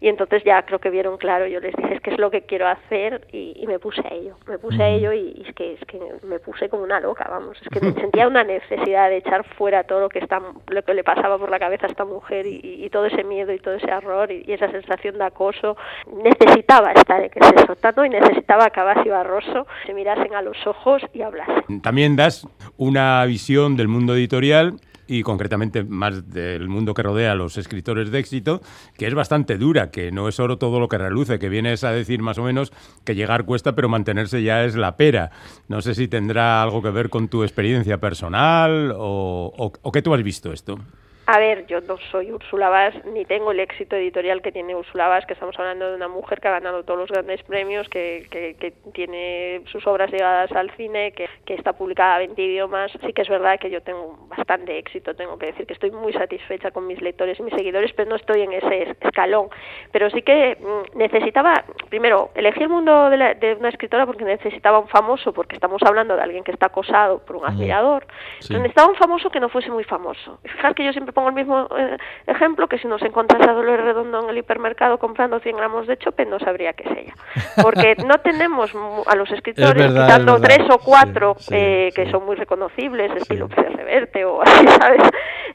y 0.00 0.08
entonces 0.08 0.42
ya 0.42 0.62
creo 0.62 0.78
que 0.78 0.90
vieron 0.90 1.18
claro, 1.18 1.46
yo 1.46 1.60
les 1.60 1.74
dije, 1.76 1.94
es 1.94 2.00
que 2.00 2.10
es 2.10 2.18
lo 2.18 2.30
que 2.30 2.42
quiero 2.42 2.66
hacer 2.66 3.26
y, 3.32 3.52
y 3.56 3.66
me 3.66 3.78
puse 3.78 4.00
a 4.00 4.14
ello, 4.14 4.36
me 4.46 4.58
puse 4.58 4.82
a 4.82 4.88
ello 4.88 5.12
y, 5.12 5.44
es, 5.46 5.54
que, 5.54 5.74
es 5.74 5.84
que 5.84 6.00
me 6.22 6.38
puse 6.38 6.68
como 6.70 6.84
una 6.84 7.00
loca, 7.00 7.26
vamos, 7.28 7.60
es 7.60 7.68
que 7.68 7.80
me 7.80 7.92
sentía 8.00 8.26
una 8.26 8.44
necesidad 8.44 9.10
de 9.10 9.18
echar 9.18 9.44
fuera 9.56 9.84
todo 9.84 10.00
lo 10.00 10.08
que, 10.08 10.20
está, 10.20 10.40
lo 10.68 10.82
que 10.82 10.94
le 10.94 11.04
pasaba 11.04 11.38
por 11.38 11.50
la 11.50 11.58
cabeza 11.58 11.86
a 11.86 11.90
esta 11.90 12.04
mujer 12.04 12.29
y, 12.32 12.88
todo 12.90 13.06
ese 13.06 13.24
miedo 13.24 13.52
y 13.52 13.58
todo 13.58 13.74
ese 13.74 13.88
error 13.88 14.30
y, 14.30 14.44
esa 14.52 14.70
sensación 14.70 15.18
de 15.18 15.24
acoso, 15.24 15.76
necesitaba 16.22 16.92
estar 16.92 17.22
en 17.22 17.30
ese 17.34 17.66
sótano 17.66 18.04
y 18.04 18.10
necesitaba 18.10 18.70
que 18.70 18.80
Abbas 18.80 19.06
y 19.06 19.08
Barroso 19.08 19.66
se 19.86 19.94
mirasen 19.94 20.34
a 20.34 20.42
los 20.42 20.56
ojos 20.66 21.02
y 21.12 21.22
hablasen. 21.22 21.80
También 21.82 22.16
das 22.16 22.46
una 22.76 23.24
visión 23.24 23.76
del 23.76 23.88
mundo 23.88 24.14
editorial 24.14 24.76
y 25.10 25.24
concretamente 25.24 25.82
más 25.82 26.30
del 26.30 26.68
mundo 26.68 26.94
que 26.94 27.02
rodea 27.02 27.32
a 27.32 27.34
los 27.34 27.58
escritores 27.58 28.12
de 28.12 28.20
éxito, 28.20 28.60
que 28.96 29.08
es 29.08 29.14
bastante 29.14 29.58
dura, 29.58 29.90
que 29.90 30.12
no 30.12 30.28
es 30.28 30.38
oro 30.38 30.56
todo 30.56 30.78
lo 30.78 30.88
que 30.88 30.98
reluce, 30.98 31.40
que 31.40 31.48
vienes 31.48 31.82
a 31.82 31.90
decir 31.90 32.22
más 32.22 32.38
o 32.38 32.44
menos 32.44 32.72
que 33.04 33.16
llegar 33.16 33.44
cuesta, 33.44 33.74
pero 33.74 33.88
mantenerse 33.88 34.44
ya 34.44 34.64
es 34.64 34.76
la 34.76 34.96
pera. 34.96 35.32
No 35.66 35.82
sé 35.82 35.96
si 35.96 36.06
tendrá 36.06 36.62
algo 36.62 36.80
que 36.80 36.90
ver 36.90 37.10
con 37.10 37.26
tu 37.26 37.42
experiencia 37.42 37.98
personal 37.98 38.92
o, 38.96 39.52
o, 39.58 39.72
o 39.82 39.92
qué 39.92 40.00
tú 40.00 40.14
has 40.14 40.22
visto 40.22 40.52
esto. 40.52 40.78
A 41.26 41.38
ver, 41.38 41.66
yo 41.66 41.80
no 41.82 41.96
soy 42.10 42.32
Úrsula 42.32 42.68
Vaz, 42.68 42.94
ni 43.04 43.24
tengo 43.24 43.52
el 43.52 43.60
éxito 43.60 43.94
editorial 43.94 44.42
que 44.42 44.50
tiene 44.50 44.74
Úrsula 44.74 45.06
Vaz, 45.06 45.26
que 45.26 45.34
estamos 45.34 45.56
hablando 45.58 45.88
de 45.88 45.94
una 45.94 46.08
mujer 46.08 46.40
que 46.40 46.48
ha 46.48 46.52
ganado 46.52 46.82
todos 46.82 46.98
los 46.98 47.10
grandes 47.10 47.42
premios, 47.44 47.88
que, 47.88 48.26
que, 48.30 48.72
tiene 48.92 49.62
sus 49.70 49.86
obras 49.86 50.10
llevadas 50.10 50.50
al 50.52 50.70
cine, 50.72 51.12
que, 51.12 51.28
que, 51.44 51.54
está 51.54 51.72
publicada 51.72 52.16
a 52.16 52.18
20 52.18 52.42
idiomas. 52.42 52.90
Sí 53.06 53.12
que 53.12 53.22
es 53.22 53.28
verdad 53.28 53.60
que 53.60 53.70
yo 53.70 53.80
tengo 53.82 54.26
bastante 54.28 54.76
éxito, 54.76 55.14
tengo 55.14 55.38
que 55.38 55.46
decir 55.46 55.66
que 55.66 55.74
estoy 55.74 55.92
muy 55.92 56.12
satisfecha 56.12 56.72
con 56.72 56.86
mis 56.86 57.00
lectores 57.00 57.38
y 57.38 57.42
mis 57.44 57.54
seguidores, 57.54 57.92
pero 57.92 58.10
no 58.10 58.16
estoy 58.16 58.42
en 58.42 58.52
ese 58.52 58.96
escalón. 59.00 59.50
Pero 59.92 60.10
sí 60.10 60.22
que 60.22 60.56
mm, 60.58 60.98
necesitaba, 60.98 61.64
primero, 61.88 62.30
elegí 62.34 62.62
el 62.62 62.70
mundo 62.70 63.08
de, 63.08 63.36
de 63.36 63.54
una 63.54 63.68
escritora 63.68 64.04
porque 64.04 64.24
necesitaba 64.24 64.80
un 64.80 64.88
famoso, 64.88 65.32
porque 65.32 65.54
estamos 65.54 65.80
hablando 65.84 66.16
de 66.16 66.22
alguien 66.22 66.42
que 66.42 66.50
está 66.50 66.66
acosado 66.66 67.24
por 67.24 67.36
un 67.36 67.46
admirador. 67.46 68.06
Necesitaba 68.48 68.88
un 68.88 68.96
famoso 68.96 69.30
que 69.30 69.38
no 69.38 69.48
fuese 69.48 69.70
muy 69.70 69.84
famoso. 69.84 70.40
Fijar 70.42 70.74
que 70.74 70.84
yo 70.84 70.92
siempre 70.92 71.12
pongo 71.20 71.28
el 71.28 71.34
mismo 71.34 71.68
eh, 71.76 71.98
ejemplo 72.26 72.66
que 72.66 72.78
si 72.78 72.88
nos 72.88 73.02
encontrase 73.02 73.48
a 73.48 73.52
Dolores 73.52 73.84
Redondo 73.84 74.22
en 74.22 74.30
el 74.30 74.38
hipermercado 74.38 74.98
comprando 74.98 75.38
100 75.38 75.56
gramos 75.56 75.86
de 75.86 75.98
chope, 75.98 76.24
no 76.24 76.38
sabría 76.38 76.72
qué 76.72 76.88
es 76.88 76.98
ella. 76.98 77.14
Porque 77.62 77.94
no 78.06 78.18
tenemos 78.18 78.72
a 79.06 79.16
los 79.16 79.30
escritores, 79.30 79.92
quitando 79.92 80.40
tres 80.40 80.60
o 80.70 80.78
cuatro 80.78 81.36
eh, 81.50 81.90
que 81.94 82.10
son 82.10 82.24
muy 82.24 82.36
reconocibles, 82.36 83.14
estilo 83.16 83.48
Reverte 83.48 84.24
o 84.24 84.40
así, 84.42 84.66
¿sabes? 84.66 85.02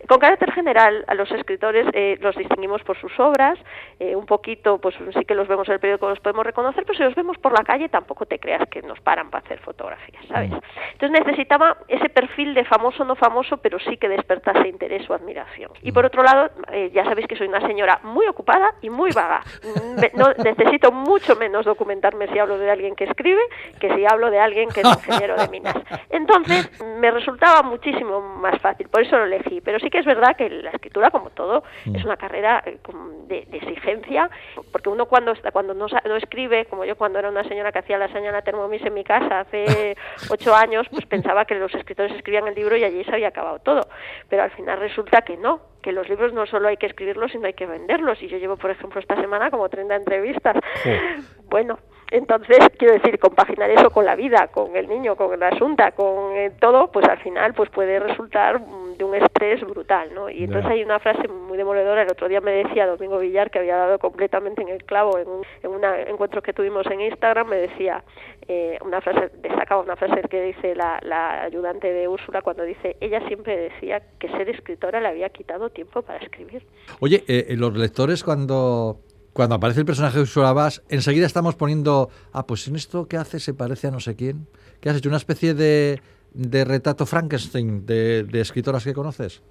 Con 0.08 0.20
carácter 0.20 0.52
general, 0.52 1.04
a 1.08 1.16
los 1.16 1.32
escritores 1.32 1.88
eh, 1.94 2.18
los 2.22 2.36
distinguimos 2.36 2.84
por 2.84 3.00
sus 3.00 3.20
obras, 3.20 3.58
un 4.00 4.26
poquito, 4.26 4.78
pues 4.78 4.94
sí 5.18 5.26
que 5.26 5.34
los 5.34 5.48
vemos 5.48 5.68
en 5.68 5.76
el 5.76 5.80
periódico, 5.80 6.10
los 6.10 6.20
podemos 6.20 6.46
reconocer, 6.46 6.84
pero 6.86 6.98
si 6.98 7.04
los 7.04 7.16
vemos 7.16 7.38
por 7.38 7.54
la 7.54 7.64
calle 7.64 7.90
tampoco 7.90 8.26
te 8.26 8.38
creas 8.38 8.68
que 8.70 8.82
nos 8.82 9.00
paran 9.00 9.32
para 9.32 9.44
hacer 9.44 9.60
fotografías, 9.60 10.26
¿sabes? 10.28 10.52
Mm. 10.52 10.60
Entonces 10.92 11.26
necesitaba 11.26 11.78
ese 11.88 12.10
perfil 12.10 12.54
de 12.54 12.66
famoso 12.66 13.04
no 13.04 13.16
famoso, 13.16 13.58
pero 13.58 13.80
sí 13.80 13.98
que 13.98 14.10
despertase 14.10 14.68
interés 14.68 15.10
o 15.10 15.14
admiración. 15.14 15.45
Y 15.82 15.92
por 15.92 16.06
otro 16.06 16.24
lado, 16.24 16.50
eh, 16.72 16.92
ya 16.94 17.04
sabéis 17.04 17.28
que 17.28 17.36
soy 17.36 17.48
una 17.48 17.62
señora 17.62 18.00
muy 18.04 18.28
ocupada 18.28 18.74
y 18.82 18.90
muy 18.90 19.12
vaga. 19.12 19.42
no, 20.14 20.34
necesito 20.44 20.92
mucho 20.92 21.36
menos 21.36 21.66
documentarme 21.66 22.28
si 22.28 22.40
hablo 22.40 22.58
de 22.58 22.70
alguien 22.70 22.96
que 22.96 23.06
escribe 23.06 23.42
que 23.80 23.94
si 23.96 24.06
hablo 24.06 24.30
de 24.32 24.40
alguien 24.40 24.70
que 24.70 24.82
es 24.82 24.88
ingeniero 24.88 25.36
de 25.36 25.48
minas. 25.50 25.76
Entonces, 26.10 26.70
me 27.00 27.12
resultaba 27.12 27.62
muchísimo 27.64 28.22
más 28.22 28.60
fácil, 28.62 28.88
por 28.90 29.02
eso 29.02 29.18
lo 29.18 29.26
elegí. 29.26 29.62
Pero 29.62 29.80
sí 29.80 29.90
que 29.90 30.00
es 30.00 30.06
verdad 30.06 30.36
que 30.36 30.50
la 30.50 30.72
escritura, 30.72 31.12
como 31.12 31.30
todo, 31.30 31.64
es 31.94 32.04
una 32.04 32.18
carrera 32.18 32.64
eh, 32.66 32.78
de, 33.28 33.48
exigencia, 33.52 34.30
porque 34.72 34.90
uno 34.90 35.06
cuando, 35.06 35.34
cuando 35.52 35.74
no, 35.74 35.88
no, 35.88 36.16
escribe, 36.16 36.66
como 36.66 36.86
yo 36.86 36.96
cuando 36.96 37.20
era 37.20 37.30
una 37.30 37.44
señora 37.44 37.72
que 37.72 37.80
hacía 37.80 37.98
la 37.98 38.12
señora 38.12 38.42
Thermomix 38.42 38.86
en 38.86 38.94
mi 38.94 39.04
casa 39.04 39.42
hace 39.42 39.96
ocho 40.30 40.56
años, 40.56 40.88
pues 40.90 41.06
pensaba 41.06 41.46
que 41.46 41.56
los 41.56 41.74
escritores 41.74 42.16
escribían 42.16 42.48
el 42.48 42.56
libro 42.56 42.78
y 42.78 42.84
allí 42.84 43.04
se 43.04 43.14
había 43.14 43.30
acabado 43.30 43.60
todo. 43.60 43.82
Pero 44.30 44.44
al 44.44 44.52
final 44.52 44.80
resulta 44.80 45.22
que 45.22 45.35
no, 45.38 45.62
que 45.82 45.92
los 45.92 46.10
libros 46.10 46.34
no 46.34 46.46
solo 46.46 46.68
hay 46.68 46.78
que 46.78 46.88
escribirlos, 46.88 47.32
sino 47.32 47.48
hay 47.48 47.54
que 47.54 47.66
venderlos. 47.66 48.22
Y 48.22 48.28
yo 48.28 48.38
llevo, 48.38 48.58
por 48.58 48.72
ejemplo, 48.72 49.00
esta 49.00 49.16
semana 49.16 49.52
como 49.52 49.70
30 49.70 49.96
entrevistas. 49.96 50.58
Bueno, 51.48 51.78
entonces, 52.12 52.58
quiero 52.78 52.96
decir, 52.96 53.18
compaginar 53.18 53.70
eso 53.70 53.90
con 53.90 54.04
la 54.04 54.16
vida, 54.16 54.48
con 54.48 54.76
el 54.76 54.90
niño, 54.90 55.16
con 55.16 55.40
la 55.40 55.50
asunta, 55.50 55.92
con 55.92 56.36
eh, 56.36 56.52
todo, 56.60 56.92
pues 56.92 57.08
al 57.08 57.20
final 57.20 57.54
pues 57.54 57.70
puede 57.70 58.00
resultar 58.00 58.60
de 58.98 59.04
un 59.04 59.16
estrés 59.16 59.62
brutal, 59.62 60.14
¿no? 60.14 60.30
Y 60.30 60.44
entonces 60.44 60.72
hay 60.72 60.84
una 60.84 61.00
frase 61.00 61.28
muy 61.28 61.58
demoledora, 61.58 62.04
el 62.04 62.12
otro 62.12 62.28
día 62.28 62.42
me 62.42 62.52
decía 62.52 62.88
Domingo 62.88 63.20
Villar, 63.20 63.52
que 63.52 63.60
había 63.60 63.78
dado 63.78 64.00
completamente 64.00 64.62
en 64.62 64.70
el 64.70 64.84
clavo 64.84 65.18
en 65.18 65.28
un, 65.28 65.44
en 65.64 65.72
un 65.72 65.84
encuentro 65.84 66.42
que 66.42 66.54
tuvimos 66.54 66.86
en 66.88 67.02
Instagram, 67.02 67.48
me 67.48 67.58
decía 67.58 68.04
eh, 68.48 68.78
una 68.86 69.02
frase, 69.02 69.32
destacaba 69.42 69.82
una 69.82 69.96
frase 69.96 70.22
que 70.30 70.42
dice 70.42 70.76
la, 70.76 71.00
la 71.04 71.44
ayudante 71.44 71.92
de 71.92 72.08
Úrsula 72.08 72.42
cuando 72.42 72.64
dice, 72.64 72.98
ella 73.00 73.26
siempre 73.28 73.58
decía 73.58 74.02
que 74.20 74.30
ser 74.30 74.50
escritora 74.50 75.00
le 75.00 75.08
había 75.08 75.30
quitado 75.30 75.70
tiempo 75.70 76.02
para 76.02 76.24
escribir. 76.24 76.64
Oye, 77.00 77.24
eh, 77.28 77.56
los 77.58 77.76
lectores 77.76 78.24
cuando 78.24 79.00
cuando 79.36 79.56
aparece 79.56 79.82
el 79.82 79.86
personaje 79.86 80.16
de 80.16 80.22
Ursula 80.22 80.54
Bass, 80.54 80.82
enseguida 80.88 81.26
estamos 81.26 81.56
poniendo, 81.56 82.10
ah, 82.32 82.48
pues 82.48 82.70
en 82.70 82.78
esto 82.78 83.10
que 83.10 83.18
hace 83.18 83.42
se 83.42 83.54
parece 83.54 83.88
a 83.88 83.92
no 83.92 84.00
sé 84.00 84.16
quién. 84.16 84.48
¿Qué 84.80 84.88
has 84.88 84.96
hecho? 84.96 85.10
¿Una 85.10 85.18
especie 85.18 85.54
de, 85.54 86.00
de 86.36 86.66
retrato 86.66 87.06
Frankenstein 87.06 87.86
de, 87.86 88.24
de 88.24 88.42
escritoras 88.42 88.84
que 88.84 88.94
conoces? 88.94 89.42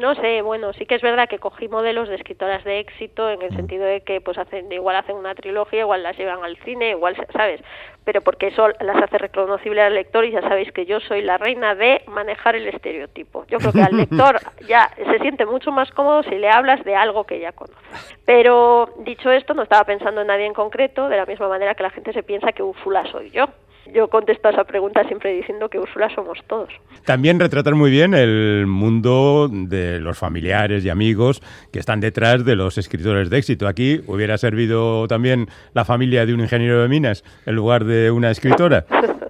no 0.00 0.14
sé, 0.14 0.42
bueno, 0.42 0.72
sí 0.74 0.86
que 0.86 0.94
es 0.94 1.02
verdad 1.02 1.28
que 1.28 1.38
cogí 1.38 1.68
modelos 1.68 2.08
de 2.08 2.16
escritoras 2.16 2.62
de 2.64 2.80
éxito 2.80 3.28
en 3.30 3.42
el 3.42 3.52
mm. 3.52 3.56
sentido 3.56 3.84
de 3.84 4.02
que 4.02 4.20
pues 4.20 4.38
hacen 4.38 4.70
igual 4.70 4.96
hacen 4.96 5.16
una 5.16 5.34
trilogía, 5.34 5.80
igual 5.80 6.02
las 6.02 6.16
llevan 6.16 6.44
al 6.44 6.56
cine, 6.58 6.90
igual, 6.90 7.16
¿sabes? 7.32 7.60
Pero 8.04 8.20
porque 8.20 8.48
eso 8.48 8.68
las 8.80 9.02
hace 9.02 9.18
reconocible 9.18 9.82
al 9.82 9.94
lector 9.94 10.24
y 10.24 10.30
ya 10.30 10.42
sabéis 10.42 10.70
que 10.72 10.86
yo 10.86 11.00
soy 11.00 11.22
la 11.22 11.38
reina 11.38 11.74
de 11.74 12.02
manejar 12.06 12.54
el 12.54 12.68
estereotipo. 12.68 13.44
Yo 13.48 13.58
creo 13.58 13.72
que 13.72 13.82
al 13.82 13.96
lector 13.96 14.38
ya 14.68 14.90
se 14.96 15.18
siente 15.18 15.44
mucho 15.44 15.72
más 15.72 15.90
cómodo 15.90 16.22
si 16.22 16.36
le 16.36 16.48
hablas 16.48 16.84
de 16.84 16.94
algo 16.94 17.24
que 17.24 17.40
ya 17.40 17.52
conoce. 17.52 17.76
Pero 18.24 18.90
dicho 19.00 19.30
esto, 19.32 19.54
no 19.54 19.62
estaba 19.62 19.84
pensando 19.84 20.20
en 20.20 20.28
nadie 20.28 20.46
en 20.46 20.54
concreto, 20.54 21.08
de 21.08 21.16
la 21.16 21.26
misma 21.26 21.48
manera 21.48 21.74
que 21.74 21.82
la 21.82 21.90
gente 21.90 22.12
se 22.12 22.22
piensa 22.22 22.52
que 22.52 22.62
Úrsula 22.62 23.04
soy 23.10 23.30
yo. 23.30 23.46
Yo 23.94 24.08
contesto 24.08 24.48
a 24.48 24.50
esa 24.50 24.64
pregunta 24.64 25.04
siempre 25.04 25.32
diciendo 25.34 25.68
que 25.68 25.78
Úrsula 25.78 26.08
somos 26.14 26.38
todos. 26.46 26.68
También 27.04 27.38
retratar 27.38 27.74
muy 27.74 27.90
bien 27.90 28.14
el 28.14 28.66
mundo 28.66 29.48
de 29.50 30.00
los 30.00 30.18
familiares 30.18 30.84
y 30.84 30.90
amigos 30.90 31.42
que 31.72 31.78
están 31.78 32.00
detrás 32.00 32.44
de 32.44 32.56
los 32.56 32.78
escritores 32.78 33.30
de 33.30 33.38
éxito. 33.38 33.68
Aquí 33.68 34.00
hubiera 34.06 34.38
servido 34.38 35.06
también 35.08 35.48
la 35.74 35.84
familia 35.84 36.26
de 36.26 36.34
un 36.34 36.40
ingeniero 36.40 36.82
de 36.82 36.88
minas 36.88 37.24
en 37.46 37.54
lugar 37.54 37.84
de 37.84 38.10
una 38.10 38.30
escritora. 38.30 38.86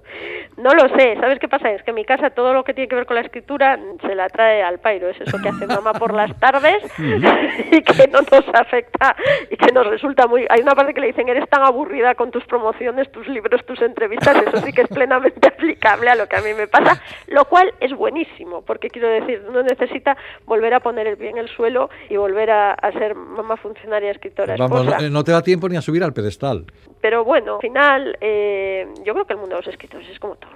No 0.67 0.73
lo 0.73 0.89
sé, 0.97 1.15
¿sabes 1.15 1.39
qué 1.39 1.47
pasa? 1.47 1.71
Es 1.71 1.81
que 1.83 1.91
en 1.91 1.95
mi 1.95 2.03
casa 2.03 2.29
todo 2.29 2.51
lo 2.51 2.65
que 2.65 2.73
tiene 2.73 2.89
que 2.89 2.95
ver 2.95 3.05
con 3.05 3.15
la 3.15 3.21
escritura 3.21 3.79
se 4.01 4.13
la 4.15 4.27
trae 4.27 4.61
al 4.61 4.79
pairo, 4.79 5.07
es 5.07 5.15
eso 5.21 5.37
que 5.41 5.47
hace 5.47 5.65
mamá 5.65 5.93
por 5.93 6.13
las 6.13 6.37
tardes 6.41 6.83
y 7.71 7.81
que 7.81 8.07
no 8.09 8.19
nos 8.19 8.45
afecta 8.53 9.15
y 9.49 9.55
que 9.55 9.71
nos 9.71 9.87
resulta 9.87 10.27
muy... 10.27 10.45
Hay 10.49 10.59
una 10.59 10.75
parte 10.75 10.93
que 10.93 10.99
le 10.99 11.07
dicen, 11.07 11.29
eres 11.29 11.47
tan 11.49 11.63
aburrida 11.63 12.15
con 12.15 12.31
tus 12.31 12.43
promociones, 12.43 13.09
tus 13.13 13.29
libros, 13.29 13.65
tus 13.65 13.81
entrevistas, 13.81 14.35
eso 14.45 14.57
sí 14.57 14.73
que 14.73 14.81
es 14.81 14.89
plenamente 14.89 15.47
aplicable 15.55 16.09
a 16.09 16.15
lo 16.15 16.27
que 16.27 16.35
a 16.35 16.41
mí 16.41 16.53
me 16.53 16.67
pasa, 16.67 17.01
lo 17.27 17.45
cual 17.45 17.73
es 17.79 17.93
buenísimo, 17.93 18.61
porque 18.63 18.89
quiero 18.89 19.07
decir, 19.07 19.45
uno 19.47 19.63
necesita 19.63 20.17
volver 20.45 20.73
a 20.73 20.81
poner 20.81 21.07
el 21.07 21.15
pie 21.15 21.29
en 21.29 21.37
el 21.37 21.47
suelo 21.47 21.89
y 22.09 22.17
volver 22.17 22.51
a, 22.51 22.75
ser 22.91 23.15
mamá 23.15 23.55
funcionaria, 23.55 24.11
escritora, 24.11 24.55
Vamos, 24.57 24.85
no 25.11 25.23
te 25.23 25.31
da 25.31 25.41
tiempo 25.41 25.69
ni 25.69 25.77
a 25.77 25.81
subir 25.81 26.03
al 26.03 26.11
pedestal. 26.11 26.65
Pero 27.01 27.23
bueno, 27.23 27.55
al 27.55 27.61
final, 27.61 28.17
eh, 28.21 28.87
yo 29.03 29.13
creo 29.13 29.25
que 29.25 29.33
el 29.33 29.39
mundo 29.39 29.55
de 29.55 29.61
los 29.61 29.67
escritores 29.67 30.09
es 30.09 30.19
como 30.19 30.35
todo 30.35 30.51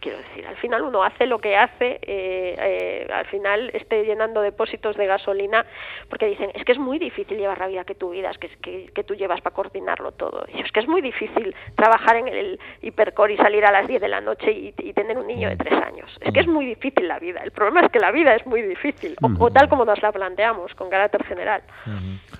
quiero 0.00 0.18
decir. 0.18 0.46
Al 0.46 0.56
final 0.56 0.82
uno 0.82 1.04
hace 1.04 1.26
lo 1.26 1.38
que 1.38 1.56
hace, 1.56 2.00
eh, 2.02 2.56
eh, 2.58 3.08
al 3.12 3.26
final 3.26 3.70
esté 3.74 4.04
llenando 4.04 4.40
depósitos 4.40 4.96
de 4.96 5.06
gasolina, 5.06 5.64
porque 6.08 6.26
dicen, 6.26 6.50
es 6.54 6.64
que 6.64 6.72
es 6.72 6.78
muy 6.78 6.98
difícil 6.98 7.38
llevar 7.38 7.58
la 7.58 7.68
vida 7.68 7.84
que 7.84 7.94
tú 7.94 8.10
vidas, 8.10 8.36
que, 8.38 8.48
que, 8.62 8.90
que 8.94 9.04
tú 9.04 9.14
llevas 9.14 9.40
para 9.40 9.54
coordinarlo 9.54 10.12
todo. 10.12 10.44
Y 10.52 10.60
es 10.60 10.72
que 10.72 10.80
es 10.80 10.88
muy 10.88 11.02
difícil 11.02 11.54
trabajar 11.76 12.16
en 12.16 12.28
el 12.28 12.58
hipercore 12.82 13.34
y 13.34 13.36
salir 13.36 13.64
a 13.64 13.72
las 13.72 13.86
10 13.86 14.00
de 14.00 14.08
la 14.08 14.20
noche 14.20 14.50
y, 14.52 14.72
tener 14.90 15.16
un 15.16 15.26
niño 15.26 15.48
de 15.48 15.56
3 15.56 15.72
años. 15.84 16.10
Es 16.20 16.32
que 16.32 16.40
es 16.40 16.46
muy 16.46 16.66
difícil 16.66 17.06
la 17.06 17.18
vida. 17.18 17.40
El 17.42 17.52
problema 17.52 17.80
es 17.80 17.92
que 17.92 18.00
la 18.00 18.10
vida 18.10 18.34
es 18.34 18.44
muy 18.44 18.60
difícil, 18.60 19.16
o, 19.38 19.50
tal 19.50 19.68
como 19.68 19.84
nos 19.84 20.02
la 20.02 20.12
planteamos, 20.12 20.74
con 20.74 20.90
carácter 20.90 21.24
general. 21.24 21.62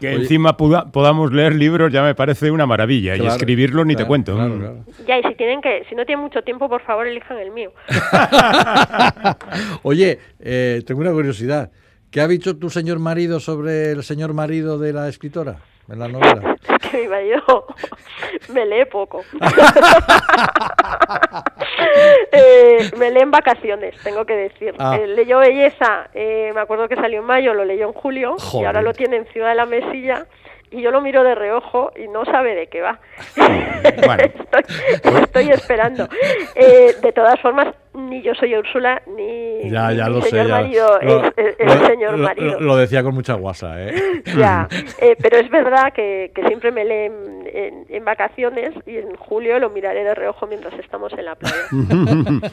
Que 0.00 0.12
encima 0.12 0.56
podamos 0.56 1.32
leer 1.32 1.54
libros 1.54 1.92
ya 1.92 2.02
me 2.02 2.14
parece 2.14 2.50
una 2.50 2.66
maravilla, 2.66 3.16
y 3.16 3.26
escribirlo 3.26 3.84
ni 3.84 3.94
te 3.94 4.04
cuento. 4.04 4.36
ya, 5.06 5.18
y 5.18 5.22
si, 5.22 5.34
tienen 5.34 5.60
que, 5.60 5.84
si 5.88 5.94
no 5.94 6.04
tienen 6.04 6.22
mucho 6.22 6.42
tiempo, 6.42 6.68
por 6.68 6.82
favor, 6.82 7.06
elijan 7.06 7.38
el 7.38 7.49
mío. 7.50 7.72
Oye, 9.82 10.18
eh, 10.40 10.82
tengo 10.86 11.00
una 11.00 11.12
curiosidad. 11.12 11.70
¿Qué 12.10 12.20
ha 12.20 12.28
dicho 12.28 12.56
tu 12.56 12.70
señor 12.70 12.98
marido 12.98 13.38
sobre 13.40 13.92
el 13.92 14.02
señor 14.02 14.34
marido 14.34 14.78
de 14.78 14.92
la 14.92 15.08
escritora 15.08 15.58
en 15.88 15.98
la 15.98 16.08
novela? 16.08 16.56
que 16.90 17.02
mi 17.02 17.08
marido 17.08 17.66
me 18.52 18.66
lee 18.66 18.84
poco. 18.86 19.22
Eh, 22.32 22.90
me 22.98 23.10
lee 23.10 23.20
en 23.20 23.30
vacaciones, 23.30 23.96
tengo 24.02 24.24
que 24.24 24.34
decir. 24.34 24.74
Ah. 24.78 24.96
Eh, 24.96 25.06
leyó 25.08 25.38
Belleza, 25.38 26.08
me 26.14 26.60
acuerdo 26.60 26.88
que 26.88 26.94
salió 26.94 27.20
en 27.20 27.26
mayo, 27.26 27.54
lo 27.54 27.64
leyó 27.64 27.86
en 27.88 27.92
julio 27.92 28.36
y 28.54 28.64
ahora 28.64 28.82
lo 28.82 28.92
tiene 28.92 29.16
encima 29.16 29.48
de 29.48 29.54
la 29.54 29.66
mesilla 29.66 30.26
y 30.70 30.82
yo 30.82 30.90
lo 30.90 31.00
miro 31.00 31.24
de 31.24 31.34
reojo 31.34 31.92
y 31.96 32.08
no 32.08 32.24
sabe 32.24 32.54
de 32.54 32.66
qué 32.68 32.80
va. 32.80 33.00
estoy, 35.22 35.50
esperando. 35.50 36.08
Eh, 36.54 36.94
de 37.02 37.12
todas 37.12 37.40
formas, 37.40 37.74
ni 37.94 38.22
yo 38.22 38.34
soy 38.34 38.54
Úrsula, 38.54 39.02
ni, 39.06 39.70
ya, 39.70 39.92
ya 39.92 40.08
mi 40.08 40.22
señor 40.22 40.48
marido 40.48 41.00
es, 41.00 41.56
el 41.58 41.86
señor 41.86 42.16
marido. 42.16 42.60
Lo, 42.60 42.76
decía 42.76 43.02
con 43.02 43.14
mucha 43.14 43.34
guasa, 43.34 43.82
¿eh? 43.82 44.22
ya, 44.36 44.68
eh, 45.00 45.16
pero 45.20 45.38
es 45.38 45.50
verdad 45.50 45.92
que, 45.92 46.30
que 46.34 46.46
siempre 46.46 46.70
me 46.70 46.84
leen 46.84 47.12
en, 47.52 47.86
en, 47.88 48.04
vacaciones 48.04 48.74
y 48.86 48.96
en 48.96 49.16
julio 49.16 49.58
lo 49.58 49.70
miraré 49.70 50.04
de 50.04 50.14
reojo 50.14 50.46
mientras 50.46 50.74
estamos 50.74 51.12
en 51.14 51.24
la 51.24 51.34
playa. 51.34 51.56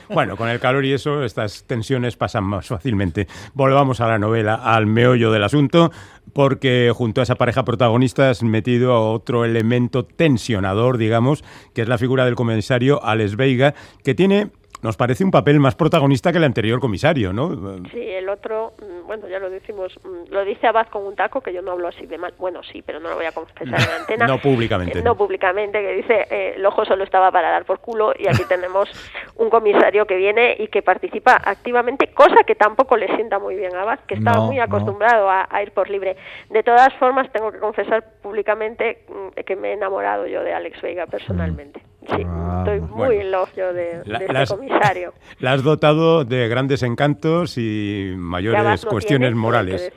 bueno, 0.09 0.35
con 0.37 0.49
el 0.49 0.59
calor 0.59 0.83
y 0.85 0.93
eso, 0.93 1.23
estas 1.23 1.65
tensiones 1.65 2.15
pasan 2.15 2.43
más 2.43 2.67
fácilmente. 2.67 3.27
Volvamos 3.53 4.01
a 4.01 4.07
la 4.07 4.17
novela, 4.17 4.55
al 4.55 4.87
meollo 4.87 5.31
del 5.31 5.43
asunto 5.43 5.91
porque 6.37 6.91
junto 6.95 7.19
a 7.19 7.23
esa 7.23 7.33
pareja 7.33 7.65
protagonista 7.65 8.29
has 8.29 8.43
metido 8.43 8.93
a 8.93 9.01
otro 9.01 9.43
elemento 9.43 10.05
tensionador, 10.05 10.99
digamos, 10.99 11.43
que 11.73 11.81
es 11.81 11.87
la 11.87 11.97
figura 11.97 12.25
del 12.25 12.35
comisario 12.35 13.03
Alex 13.03 13.35
Veiga, 13.35 13.73
que 14.03 14.13
tiene 14.13 14.51
nos 14.81 14.97
parece 14.97 15.23
un 15.23 15.31
papel 15.31 15.59
más 15.59 15.75
protagonista 15.75 16.31
que 16.31 16.37
el 16.37 16.43
anterior 16.43 16.79
comisario, 16.79 17.33
¿no? 17.33 17.49
Sí, 17.91 18.01
el 18.01 18.29
otro, 18.29 18.73
mm, 18.79 19.07
bueno, 19.07 19.27
ya 19.27 19.39
lo 19.39 19.49
decimos, 19.49 19.97
mm, 20.03 20.31
lo 20.31 20.45
dice 20.45 20.67
Abad 20.67 20.87
con 20.87 21.05
un 21.05 21.15
taco, 21.15 21.41
que 21.41 21.53
yo 21.53 21.61
no 21.61 21.71
hablo 21.71 21.87
así 21.87 22.05
de 22.05 22.17
mal, 22.17 22.33
bueno, 22.37 22.61
sí, 22.63 22.81
pero 22.81 22.99
no 22.99 23.09
lo 23.09 23.15
voy 23.15 23.25
a 23.25 23.31
confesar 23.31 23.67
en 23.67 24.01
antena. 24.01 24.27
no 24.27 24.39
públicamente. 24.39 24.99
Eh, 24.99 25.01
no 25.01 25.15
públicamente, 25.15 25.81
que 25.81 25.93
dice, 25.93 26.27
eh, 26.29 26.53
el 26.55 26.65
ojo 26.65 26.85
solo 26.85 27.03
estaba 27.03 27.31
para 27.31 27.49
dar 27.49 27.65
por 27.65 27.79
culo 27.79 28.13
y 28.17 28.27
aquí 28.27 28.43
tenemos 28.47 28.89
un 29.35 29.49
comisario 29.49 30.05
que 30.05 30.15
viene 30.15 30.55
y 30.59 30.67
que 30.67 30.81
participa 30.81 31.41
activamente, 31.43 32.07
cosa 32.13 32.43
que 32.45 32.55
tampoco 32.55 32.97
le 32.97 33.07
sienta 33.15 33.39
muy 33.39 33.55
bien 33.55 33.75
a 33.75 33.81
Abad, 33.81 33.99
que 34.07 34.15
estaba 34.15 34.41
muy 34.41 34.59
acostumbrado 34.59 35.29
a, 35.29 35.47
ir 35.61 35.71
por 35.71 35.89
libre. 35.89 36.17
De 36.49 36.61
todas 36.63 36.93
formas, 36.95 37.31
tengo 37.31 37.51
que 37.51 37.59
confesar 37.59 38.03
públicamente 38.21 39.05
mm, 39.07 39.41
que 39.41 39.55
me 39.55 39.69
he 39.69 39.73
enamorado 39.73 40.27
yo 40.27 40.43
de 40.43 40.53
Alex 40.53 40.81
Veiga 40.81 41.07
personalmente. 41.07 41.81
Sí, 42.09 42.23
ah, 42.25 42.63
estoy 42.65 42.81
muy 42.81 43.17
en 43.17 43.31
love 43.31 43.49
yo 43.55 43.73
de, 43.73 44.01
este 44.05 44.55
comisario. 44.55 45.13
La 45.39 45.53
has 45.53 45.63
dotado 45.63 46.23
de 46.23 46.47
grandes 46.47 46.83
encantos 46.83 47.57
y 47.57 48.13
mayores 48.15 48.85
cuestiones 48.85 49.35
morales. 49.35 49.91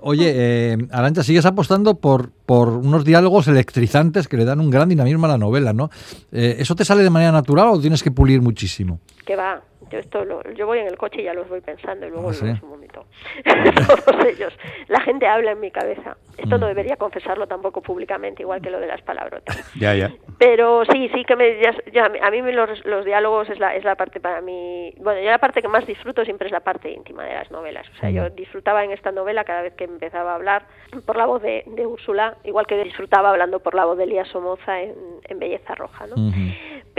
Oye, 0.00 0.32
eh, 0.34 0.78
Arancha, 0.90 1.22
sigues 1.22 1.44
apostando 1.46 1.96
por, 1.96 2.30
por 2.46 2.68
unos 2.68 3.04
diálogos 3.04 3.48
electrizantes 3.48 4.28
que 4.28 4.36
le 4.36 4.44
dan 4.44 4.60
un 4.60 4.70
gran 4.70 4.88
dinamismo 4.88 5.26
a 5.26 5.30
la 5.30 5.38
novela, 5.38 5.72
¿no? 5.72 5.90
Eh, 6.32 6.56
¿Eso 6.58 6.74
te 6.74 6.84
sale 6.84 7.02
de 7.02 7.10
manera 7.10 7.32
natural 7.32 7.68
o 7.68 7.80
tienes 7.80 8.02
que 8.02 8.10
pulir 8.10 8.40
muchísimo? 8.40 9.00
Que 9.26 9.36
va, 9.36 9.62
yo 9.90 9.98
esto 9.98 10.24
lo, 10.24 10.42
yo 10.52 10.66
voy 10.66 10.78
en 10.78 10.86
el 10.86 10.96
coche 10.96 11.20
y 11.20 11.24
ya 11.24 11.34
los 11.34 11.48
voy 11.48 11.60
pensando 11.60 12.06
y 12.06 12.10
luego 12.10 12.30
ah, 12.30 12.32
los 12.42 12.60
vomito. 12.60 13.06
Todos 14.04 14.24
ellos. 14.26 14.52
La 14.88 15.00
gente 15.00 15.26
habla 15.26 15.52
en 15.52 15.60
mi 15.60 15.70
cabeza. 15.70 16.16
Esto 16.36 16.58
no 16.58 16.66
mm. 16.66 16.68
debería 16.68 16.96
confesarlo 16.96 17.46
tampoco 17.46 17.82
públicamente, 17.82 18.42
igual 18.42 18.60
que 18.60 18.70
lo 18.70 18.80
de 18.80 18.86
las 18.86 19.02
palabrotas. 19.02 19.58
Ya, 19.80 19.94
ya. 19.94 20.10
Pero 20.38 20.84
sí, 20.84 21.08
sí 21.14 21.24
que 21.24 21.36
me, 21.36 21.60
ya, 21.60 22.10
a 22.22 22.30
mí 22.30 22.42
los, 22.52 22.84
los, 22.84 23.04
diálogos 23.04 23.48
es 23.48 23.58
la, 23.58 23.74
es 23.74 23.84
la 23.84 23.94
parte 23.94 24.20
para 24.20 24.40
mí... 24.40 24.92
Bueno, 24.98 25.20
yo 25.20 25.30
la 25.30 25.38
parte 25.38 25.62
que 25.62 25.68
más 25.68 25.86
disfruto 25.86 26.24
siempre 26.24 26.46
es 26.46 26.52
la 26.52 26.60
parte 26.60 26.90
íntima 26.90 27.24
de 27.24 27.34
las 27.34 27.50
novelas. 27.50 27.88
O 27.88 28.00
sea, 28.00 28.10
yo 28.10 28.24
mm. 28.24 28.34
disfrutaba 28.34 28.84
en 28.84 28.90
esta 28.90 29.10
novela 29.12 29.44
cada 29.44 29.62
vez 29.62 29.74
que 29.74 29.84
empezaba 29.84 30.32
a 30.32 30.34
hablar 30.34 30.66
por 31.06 31.16
la 31.16 31.26
voz 31.26 31.40
de, 31.40 31.64
de 31.66 31.86
Úrsula, 31.86 32.36
igual 32.44 32.66
que 32.66 32.82
disfrutaba 32.82 33.30
hablando 33.30 33.60
por 33.60 33.74
la 33.74 33.84
voz 33.84 33.96
de 33.96 34.04
Elías 34.04 34.28
Somoza 34.28 34.80
en, 34.80 34.94
en 35.24 35.38
Belleza 35.38 35.74
Roja, 35.74 36.06
¿no? 36.06 36.16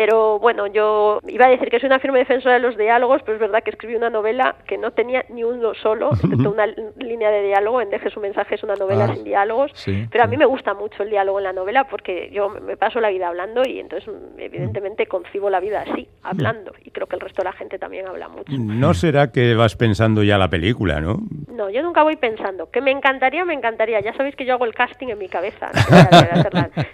Pero 0.02 0.40
bueno, 0.40 0.66
yo 0.66 1.20
iba 1.28 1.46
a 1.46 1.50
decir 1.50 1.70
que 1.70 1.80
soy 1.80 1.86
una 1.86 2.00
firme 2.00 2.18
defensora 2.18 2.56
de 2.56 2.60
los 2.60 2.76
diálogos, 2.76 3.22
pero 3.24 3.36
es 3.36 3.40
verdad 3.40 3.62
que 3.62 3.70
escribí 3.70 3.94
una 3.94 4.10
novela 4.10 4.56
que 4.66 4.76
no 4.76 4.90
tenía 4.90 5.24
ni 5.30 5.44
uno 5.44 5.76
solo, 5.76 6.10
excepto 6.14 6.50
una 6.50 6.66
línea 6.98 7.30
de 7.30 7.44
diálogo. 7.44 7.82
En 7.82 7.92
Deje 7.92 8.10
su 8.10 8.20
mensaje 8.20 8.56
es 8.56 8.64
una 8.64 8.74
novela 8.74 9.06
ah, 9.06 9.14
sin 9.14 9.24
diálogos. 9.24 9.72
pero 10.10 10.24
a 10.24 10.28
mí 10.28 10.38
me 10.38 10.46
gusta 10.46 10.74
mucho 10.74 11.04
el 11.04 11.12
diálogo 11.12 11.38
en 11.38 11.44
la 11.44 11.54
novela 11.54 11.84
porque 11.84 12.32
yo 12.34 12.50
me 12.50 12.78
paso 12.78 13.00
la 13.00 13.10
vida 13.10 13.28
hablando 13.28 13.62
y 13.64 13.80
entonces, 13.80 14.12
evidentemente, 14.40 15.06
concibo 15.06 15.52
la 15.52 15.60
vida 15.60 15.84
así, 15.88 16.08
hablando. 16.24 16.74
Y 16.84 16.90
creo 16.90 17.06
que 17.06 17.18
el 17.18 17.22
resto 17.22 17.44
de 17.44 17.50
la 17.50 17.54
gente 17.54 17.78
también 17.78 18.08
habla 18.08 18.28
mucho. 18.28 18.52
No 18.58 18.96
será 18.96 19.32
que 19.32 19.54
vas 19.54 19.76
pensando 19.76 20.24
ya 20.24 20.40
la 20.40 20.50
película, 20.50 21.00
¿no? 21.00 21.20
No, 21.48 21.70
yo 21.70 21.84
nunca 21.84 22.02
voy 22.02 22.16
pensando. 22.16 22.72
Que 22.72 22.82
me 22.82 22.90
encantaría, 22.90 23.46
me 23.46 23.54
encantaría. 23.54 24.00
Ya 24.00 24.16
sabéis 24.16 24.36
que 24.36 24.46
yo 24.46 24.54
hago 24.56 24.66
el 24.66 24.74
casting 24.74 25.10
en 25.10 25.20
mi 25.20 25.28
cabeza. 25.28 25.70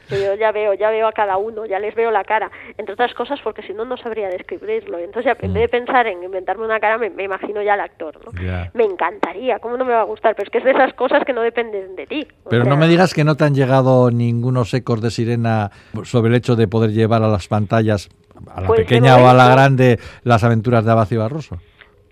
yo 0.09 0.35
ya 0.35 0.51
veo, 0.51 0.73
ya 0.73 0.89
veo 0.89 1.07
a 1.07 1.13
cada 1.13 1.37
uno, 1.37 1.65
ya 1.65 1.79
les 1.79 1.95
veo 1.95 2.11
la 2.11 2.25
cara 2.25 2.51
entre 2.77 2.96
otras 2.97 3.13
cosas 3.13 3.39
porque 3.43 3.61
si 3.61 3.73
no, 3.73 3.85
no 3.85 3.95
sabría 3.95 4.27
describirlo. 4.27 4.97
Entonces, 4.97 5.31
en 5.39 5.53
vez 5.53 5.61
de 5.61 5.69
pensar 5.69 6.07
en 6.07 6.23
inventarme 6.23 6.65
una 6.65 6.79
cara, 6.79 6.97
me, 6.97 7.23
imagino 7.23 7.61
ya 7.61 7.75
al 7.75 7.81
actor. 7.81 8.19
¿no? 8.25 8.31
Me 8.73 8.85
encantaría, 8.85 9.59
¿cómo 9.59 9.77
no 9.77 9.85
me 9.85 9.93
va 9.93 10.01
a 10.01 10.05
gustar? 10.05 10.35
Pero 10.35 10.47
es 10.47 10.49
que 10.49 10.57
es 10.57 10.63
de 10.63 10.71
esas 10.71 10.95
cosas 10.95 11.23
que 11.23 11.31
no 11.31 11.41
dependen 11.41 11.95
de 11.95 12.07
ti. 12.07 12.27
Pero 12.49 12.65
no 12.65 12.75
me 12.75 12.87
digas 12.87 13.13
que 13.13 13.23
no 13.23 13.35
te 13.35 13.43
han 13.43 13.53
llegado 13.53 14.09
ningunos 14.09 14.73
ecos 14.73 14.99
de 14.99 15.11
sirena 15.11 15.69
sobre 16.03 16.29
el 16.29 16.35
hecho 16.35 16.55
de 16.55 16.67
poder 16.67 16.91
llevar 16.91 17.21
a 17.21 17.27
las 17.27 17.47
pantallas, 17.47 18.09
a 18.49 18.61
la 18.61 18.67
pues 18.67 18.79
pequeña 18.79 19.17
o 19.17 19.27
a 19.27 19.33
la 19.35 19.47
grande, 19.47 19.99
las 20.23 20.43
aventuras 20.43 20.83
de 20.83 20.91
Abacio 20.91 21.19
Barroso 21.19 21.59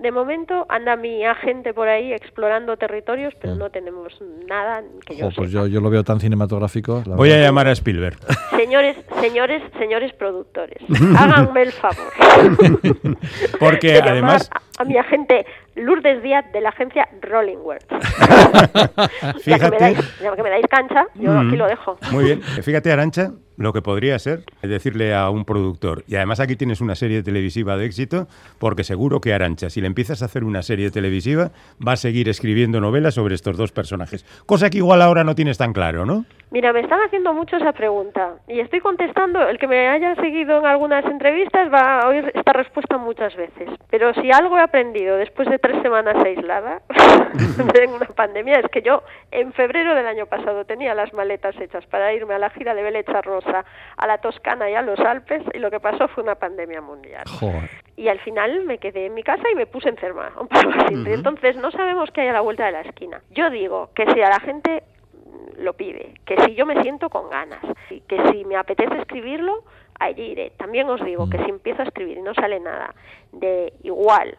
de 0.05 0.11
momento 0.11 0.67
anda 0.69 0.95
mi 0.95 1.25
agente 1.25 1.73
por 1.73 1.87
ahí 1.87 2.13
explorando 2.13 2.77
territorios, 2.77 3.33
pero 3.41 3.55
no 3.55 3.71
tenemos 3.71 4.13
nada 4.47 4.83
que 5.05 5.15
yo 5.17 5.29
pues 5.35 5.49
yo, 5.51 5.65
yo 5.65 5.81
lo 5.81 5.89
veo 5.89 6.03
tan 6.03 6.19
cinematográfico. 6.19 7.01
la 7.07 7.15
Voy 7.15 7.31
a 7.31 7.39
llamar 7.41 7.67
a 7.67 7.71
Spielberg. 7.71 8.17
Señores, 8.55 8.95
señores, 9.19 9.63
señores 9.79 10.13
productores, 10.13 10.77
háganme 11.17 11.63
el 11.63 11.71
favor. 11.71 12.13
Porque 13.59 13.93
de 13.93 13.99
además, 14.09 14.49
a, 14.77 14.81
a 14.81 14.85
mi 14.85 14.95
agente 14.97 15.45
Lourdes 15.75 16.21
Díaz 16.21 16.45
de 16.53 16.61
la 16.61 16.69
agencia 16.69 17.07
Rolling 17.21 17.57
Words. 17.57 17.85
ya, 19.45 19.59
que 19.59 19.69
me 19.71 19.77
dais, 19.79 20.19
ya 20.21 20.35
que 20.35 20.43
me 20.43 20.49
dais 20.51 20.65
cancha, 20.69 21.07
yo 21.15 21.31
Mm. 21.31 21.47
aquí 21.47 21.57
lo 21.57 21.67
dejo. 21.67 21.97
muy 22.11 22.23
bien, 22.25 22.41
fíjate 22.41 22.91
Arancha, 22.91 23.31
lo 23.57 23.73
que 23.73 23.81
podría 23.81 24.19
ser 24.19 24.43
decirle 24.61 25.13
a 25.13 25.29
un 25.29 25.45
productor, 25.45 26.03
y 26.07 26.15
además 26.15 26.39
aquí 26.39 26.55
tienes 26.55 26.81
una 26.81 26.95
serie 26.95 27.23
televisiva 27.23 27.77
de 27.77 27.85
éxito, 27.85 28.27
porque 28.59 28.83
seguro 28.83 29.21
que 29.21 29.33
Arancha, 29.33 29.69
si 29.69 29.81
le 29.81 29.87
empiezas 29.87 30.21
a 30.21 30.25
hacer 30.25 30.43
una 30.43 30.61
serie 30.61 30.91
televisiva, 30.91 31.51
va 31.85 31.93
a 31.93 31.97
seguir 31.97 32.29
escribiendo 32.29 32.79
novelas 32.81 33.13
sobre 33.13 33.35
estos 33.35 33.57
dos 33.57 33.71
personajes, 33.71 34.25
cosa 34.45 34.69
que 34.69 34.77
igual 34.77 35.01
ahora 35.01 35.23
no 35.23 35.35
tienes 35.35 35.57
tan 35.57 35.73
claro, 35.73 36.05
¿no? 36.05 36.25
Mira, 36.51 36.71
me 36.71 36.79
están 36.79 36.99
haciendo 37.01 37.33
mucho 37.33 37.57
esa 37.57 37.73
pregunta 37.73 38.35
y 38.47 38.59
estoy 38.59 38.79
contestando. 38.79 39.45
El 39.45 39.57
que 39.57 39.67
me 39.67 39.89
haya 39.89 40.15
seguido 40.15 40.59
en 40.59 40.65
algunas 40.65 41.03
entrevistas 41.03 41.69
va 41.73 41.99
a 41.99 42.07
oír 42.07 42.31
esta 42.33 42.53
respuesta 42.53 42.97
muchas 42.97 43.35
veces. 43.35 43.67
Pero 43.89 44.13
si 44.13 44.31
algo 44.31 44.57
he 44.57 44.61
aprendido 44.61 45.17
después 45.17 45.49
de 45.49 45.59
tres 45.59 45.81
semanas 45.81 46.15
aislada 46.23 46.81
en 47.81 47.89
una 47.89 48.05
pandemia 48.05 48.59
es 48.59 48.69
que 48.71 48.81
yo 48.81 49.03
en 49.31 49.51
febrero 49.53 49.95
del 49.95 50.07
año 50.07 50.27
pasado 50.27 50.63
tenía 50.65 50.93
las 50.93 51.13
maletas 51.13 51.59
hechas 51.59 51.85
para 51.87 52.13
irme 52.13 52.35
a 52.35 52.39
la 52.39 52.49
gira 52.51 52.73
de 52.73 52.83
Belecha 52.83 53.21
Rosa, 53.45 53.65
a 53.97 54.07
la 54.07 54.17
Toscana 54.17 54.69
y 54.69 54.75
a 54.75 54.81
los 54.81 54.99
Alpes 54.99 55.43
y 55.53 55.59
lo 55.59 55.69
que 55.71 55.79
pasó 55.79 56.07
fue 56.07 56.23
una 56.23 56.35
pandemia 56.35 56.81
mundial. 56.81 57.23
Joder. 57.27 57.69
Y 57.95 58.07
al 58.07 58.19
final 58.19 58.65
me 58.65 58.77
quedé 58.77 59.05
en 59.05 59.13
mi 59.13 59.23
casa 59.23 59.43
y 59.51 59.55
me 59.55 59.65
puse 59.65 59.89
enferma. 59.89 60.31
un 60.39 60.47
poco 60.47 60.69
así. 60.77 60.93
Entonces 61.07 61.55
no 61.57 61.71
sabemos 61.71 62.11
qué 62.11 62.21
hay 62.21 62.27
a 62.29 62.33
la 62.33 62.41
vuelta 62.41 62.65
de 62.65 62.71
la 62.71 62.81
esquina. 62.81 63.21
Yo 63.31 63.49
digo 63.49 63.89
que 63.95 64.05
si 64.13 64.21
a 64.21 64.29
la 64.29 64.39
gente 64.39 64.83
mm, 65.13 65.63
lo 65.63 65.73
pide, 65.73 66.15
que 66.25 66.35
si 66.45 66.55
yo 66.55 66.65
me 66.65 66.81
siento 66.81 67.09
con 67.09 67.29
ganas, 67.29 67.61
y 67.89 68.01
que 68.01 68.17
si 68.31 68.45
me 68.45 68.55
apetece 68.55 68.97
escribirlo, 68.97 69.63
allí 69.99 70.23
iré. 70.23 70.51
También 70.57 70.89
os 70.89 71.03
digo 71.03 71.29
que 71.29 71.37
si 71.43 71.49
empiezo 71.49 71.81
a 71.81 71.85
escribir 71.85 72.17
y 72.17 72.21
no 72.21 72.33
sale 72.33 72.59
nada 72.59 72.93
de 73.31 73.73
igual 73.83 74.37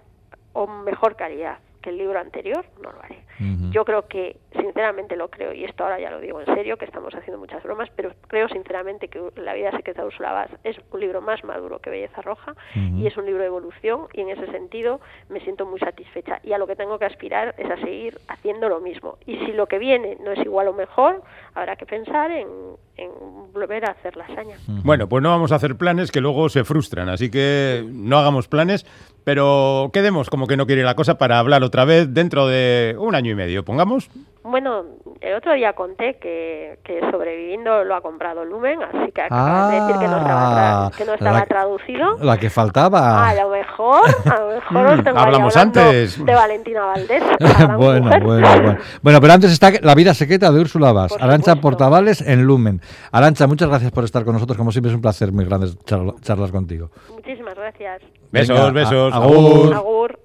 o 0.52 0.66
mejor 0.66 1.16
calidad 1.16 1.58
que 1.82 1.90
el 1.90 1.98
libro 1.98 2.18
anterior, 2.18 2.64
no 2.82 2.92
lo 2.92 3.02
haré. 3.02 3.22
Yo 3.70 3.84
creo 3.84 4.08
que, 4.08 4.36
sinceramente 4.56 5.16
lo 5.16 5.28
creo, 5.28 5.52
y 5.52 5.64
esto 5.64 5.84
ahora 5.84 6.00
ya 6.00 6.10
lo 6.10 6.20
digo 6.20 6.40
en 6.40 6.46
serio, 6.46 6.76
que 6.76 6.84
estamos 6.84 7.14
haciendo 7.14 7.38
muchas 7.38 7.62
bromas, 7.62 7.88
pero 7.94 8.12
creo 8.28 8.48
sinceramente 8.48 9.08
que 9.08 9.20
La 9.36 9.54
vida 9.54 9.70
secreta 9.70 10.02
de 10.02 10.08
Úrsula 10.08 10.32
Vaz 10.32 10.50
es 10.64 10.76
un 10.90 11.00
libro 11.00 11.20
más 11.20 11.42
maduro 11.44 11.78
que 11.78 11.90
Belleza 11.90 12.22
Roja 12.22 12.54
y 12.74 13.06
es 13.06 13.16
un 13.16 13.26
libro 13.26 13.40
de 13.40 13.46
evolución 13.46 14.06
y 14.12 14.20
en 14.20 14.30
ese 14.30 14.46
sentido 14.50 15.00
me 15.28 15.40
siento 15.40 15.66
muy 15.66 15.78
satisfecha. 15.80 16.40
Y 16.42 16.52
a 16.52 16.58
lo 16.58 16.66
que 16.66 16.76
tengo 16.76 16.98
que 16.98 17.04
aspirar 17.04 17.54
es 17.58 17.70
a 17.70 17.76
seguir 17.76 18.18
haciendo 18.28 18.68
lo 18.68 18.80
mismo. 18.80 19.18
Y 19.26 19.36
si 19.38 19.52
lo 19.52 19.66
que 19.66 19.78
viene 19.78 20.16
no 20.22 20.32
es 20.32 20.38
igual 20.40 20.68
o 20.68 20.72
mejor, 20.72 21.22
habrá 21.54 21.76
que 21.76 21.86
pensar 21.86 22.30
en, 22.30 22.48
en 22.96 23.10
volver 23.52 23.84
a 23.84 23.92
hacer 23.92 24.16
la 24.16 24.24
hazaña. 24.24 24.56
Bueno, 24.66 25.08
pues 25.08 25.22
no 25.22 25.30
vamos 25.30 25.52
a 25.52 25.56
hacer 25.56 25.76
planes 25.76 26.10
que 26.10 26.20
luego 26.20 26.48
se 26.48 26.64
frustran, 26.64 27.08
así 27.08 27.30
que 27.30 27.84
no 27.86 28.18
hagamos 28.18 28.48
planes, 28.48 28.86
pero 29.24 29.90
quedemos 29.92 30.30
como 30.30 30.46
que 30.46 30.56
no 30.56 30.66
quiere 30.66 30.82
la 30.82 30.94
cosa 30.94 31.18
para 31.18 31.38
hablar 31.38 31.62
otra 31.62 31.84
vez 31.84 32.12
dentro 32.12 32.46
de 32.46 32.96
un 32.98 33.14
año 33.14 33.32
y 33.32 33.34
medio, 33.34 33.64
pongamos. 33.64 34.10
Bueno, 34.48 34.84
el 35.20 35.34
otro 35.34 35.52
día 35.54 35.72
conté 35.72 36.18
que, 36.18 36.78
que 36.84 37.00
Sobreviviendo 37.10 37.82
lo 37.84 37.94
ha 37.96 38.00
comprado 38.00 38.44
Lumen, 38.44 38.80
así 38.82 39.10
que 39.12 39.22
acabas 39.22 39.70
de 39.72 39.80
decir 39.80 39.96
que 39.98 40.06
no 40.06 40.16
estaba, 40.18 40.86
Ah, 40.86 40.90
tra- 40.90 40.96
que 40.96 41.04
no 41.04 41.14
estaba 41.14 41.38
la- 41.40 41.46
traducido. 41.46 42.16
La 42.20 42.36
que 42.38 42.48
faltaba. 42.50 43.28
A 43.28 43.34
lo 43.34 43.48
mejor, 43.50 44.02
a 44.24 44.38
lo 44.40 44.46
mejor 44.54 44.86
os 44.86 45.04
tengo 45.04 45.18
ahí 45.18 45.24
Hablamos 45.24 45.56
antes. 45.56 46.24
de 46.24 46.34
Valentina 46.34 46.84
Valdés. 46.86 47.22
bueno, 47.76 48.04
mujer. 48.06 48.22
bueno, 48.22 48.48
bueno. 48.62 48.78
Bueno, 49.02 49.20
pero 49.20 49.32
antes 49.32 49.50
está 49.52 49.70
La 49.82 49.94
vida 49.94 50.14
secreta 50.14 50.50
de 50.52 50.60
Úrsula 50.60 50.92
Vaz. 50.92 51.12
Por 51.12 51.22
Arancha 51.22 51.52
supuesto. 51.52 51.60
Portavales 51.62 52.20
en 52.20 52.44
Lumen. 52.44 52.80
Arancha, 53.12 53.46
muchas 53.46 53.68
gracias 53.68 53.90
por 53.90 54.04
estar 54.04 54.24
con 54.24 54.34
nosotros. 54.34 54.56
Como 54.56 54.70
siempre 54.70 54.90
es 54.90 54.94
un 54.94 55.02
placer 55.02 55.32
muy 55.32 55.44
grande 55.44 55.68
charla- 55.84 56.14
charlas 56.20 56.52
contigo. 56.52 56.90
Muchísimas 57.12 57.54
gracias. 57.56 58.02
Besos, 58.30 58.56
Venga, 58.56 58.68
a- 58.68 58.70
besos. 58.70 59.14
agur. 59.14 59.74
Agur. 59.74 60.14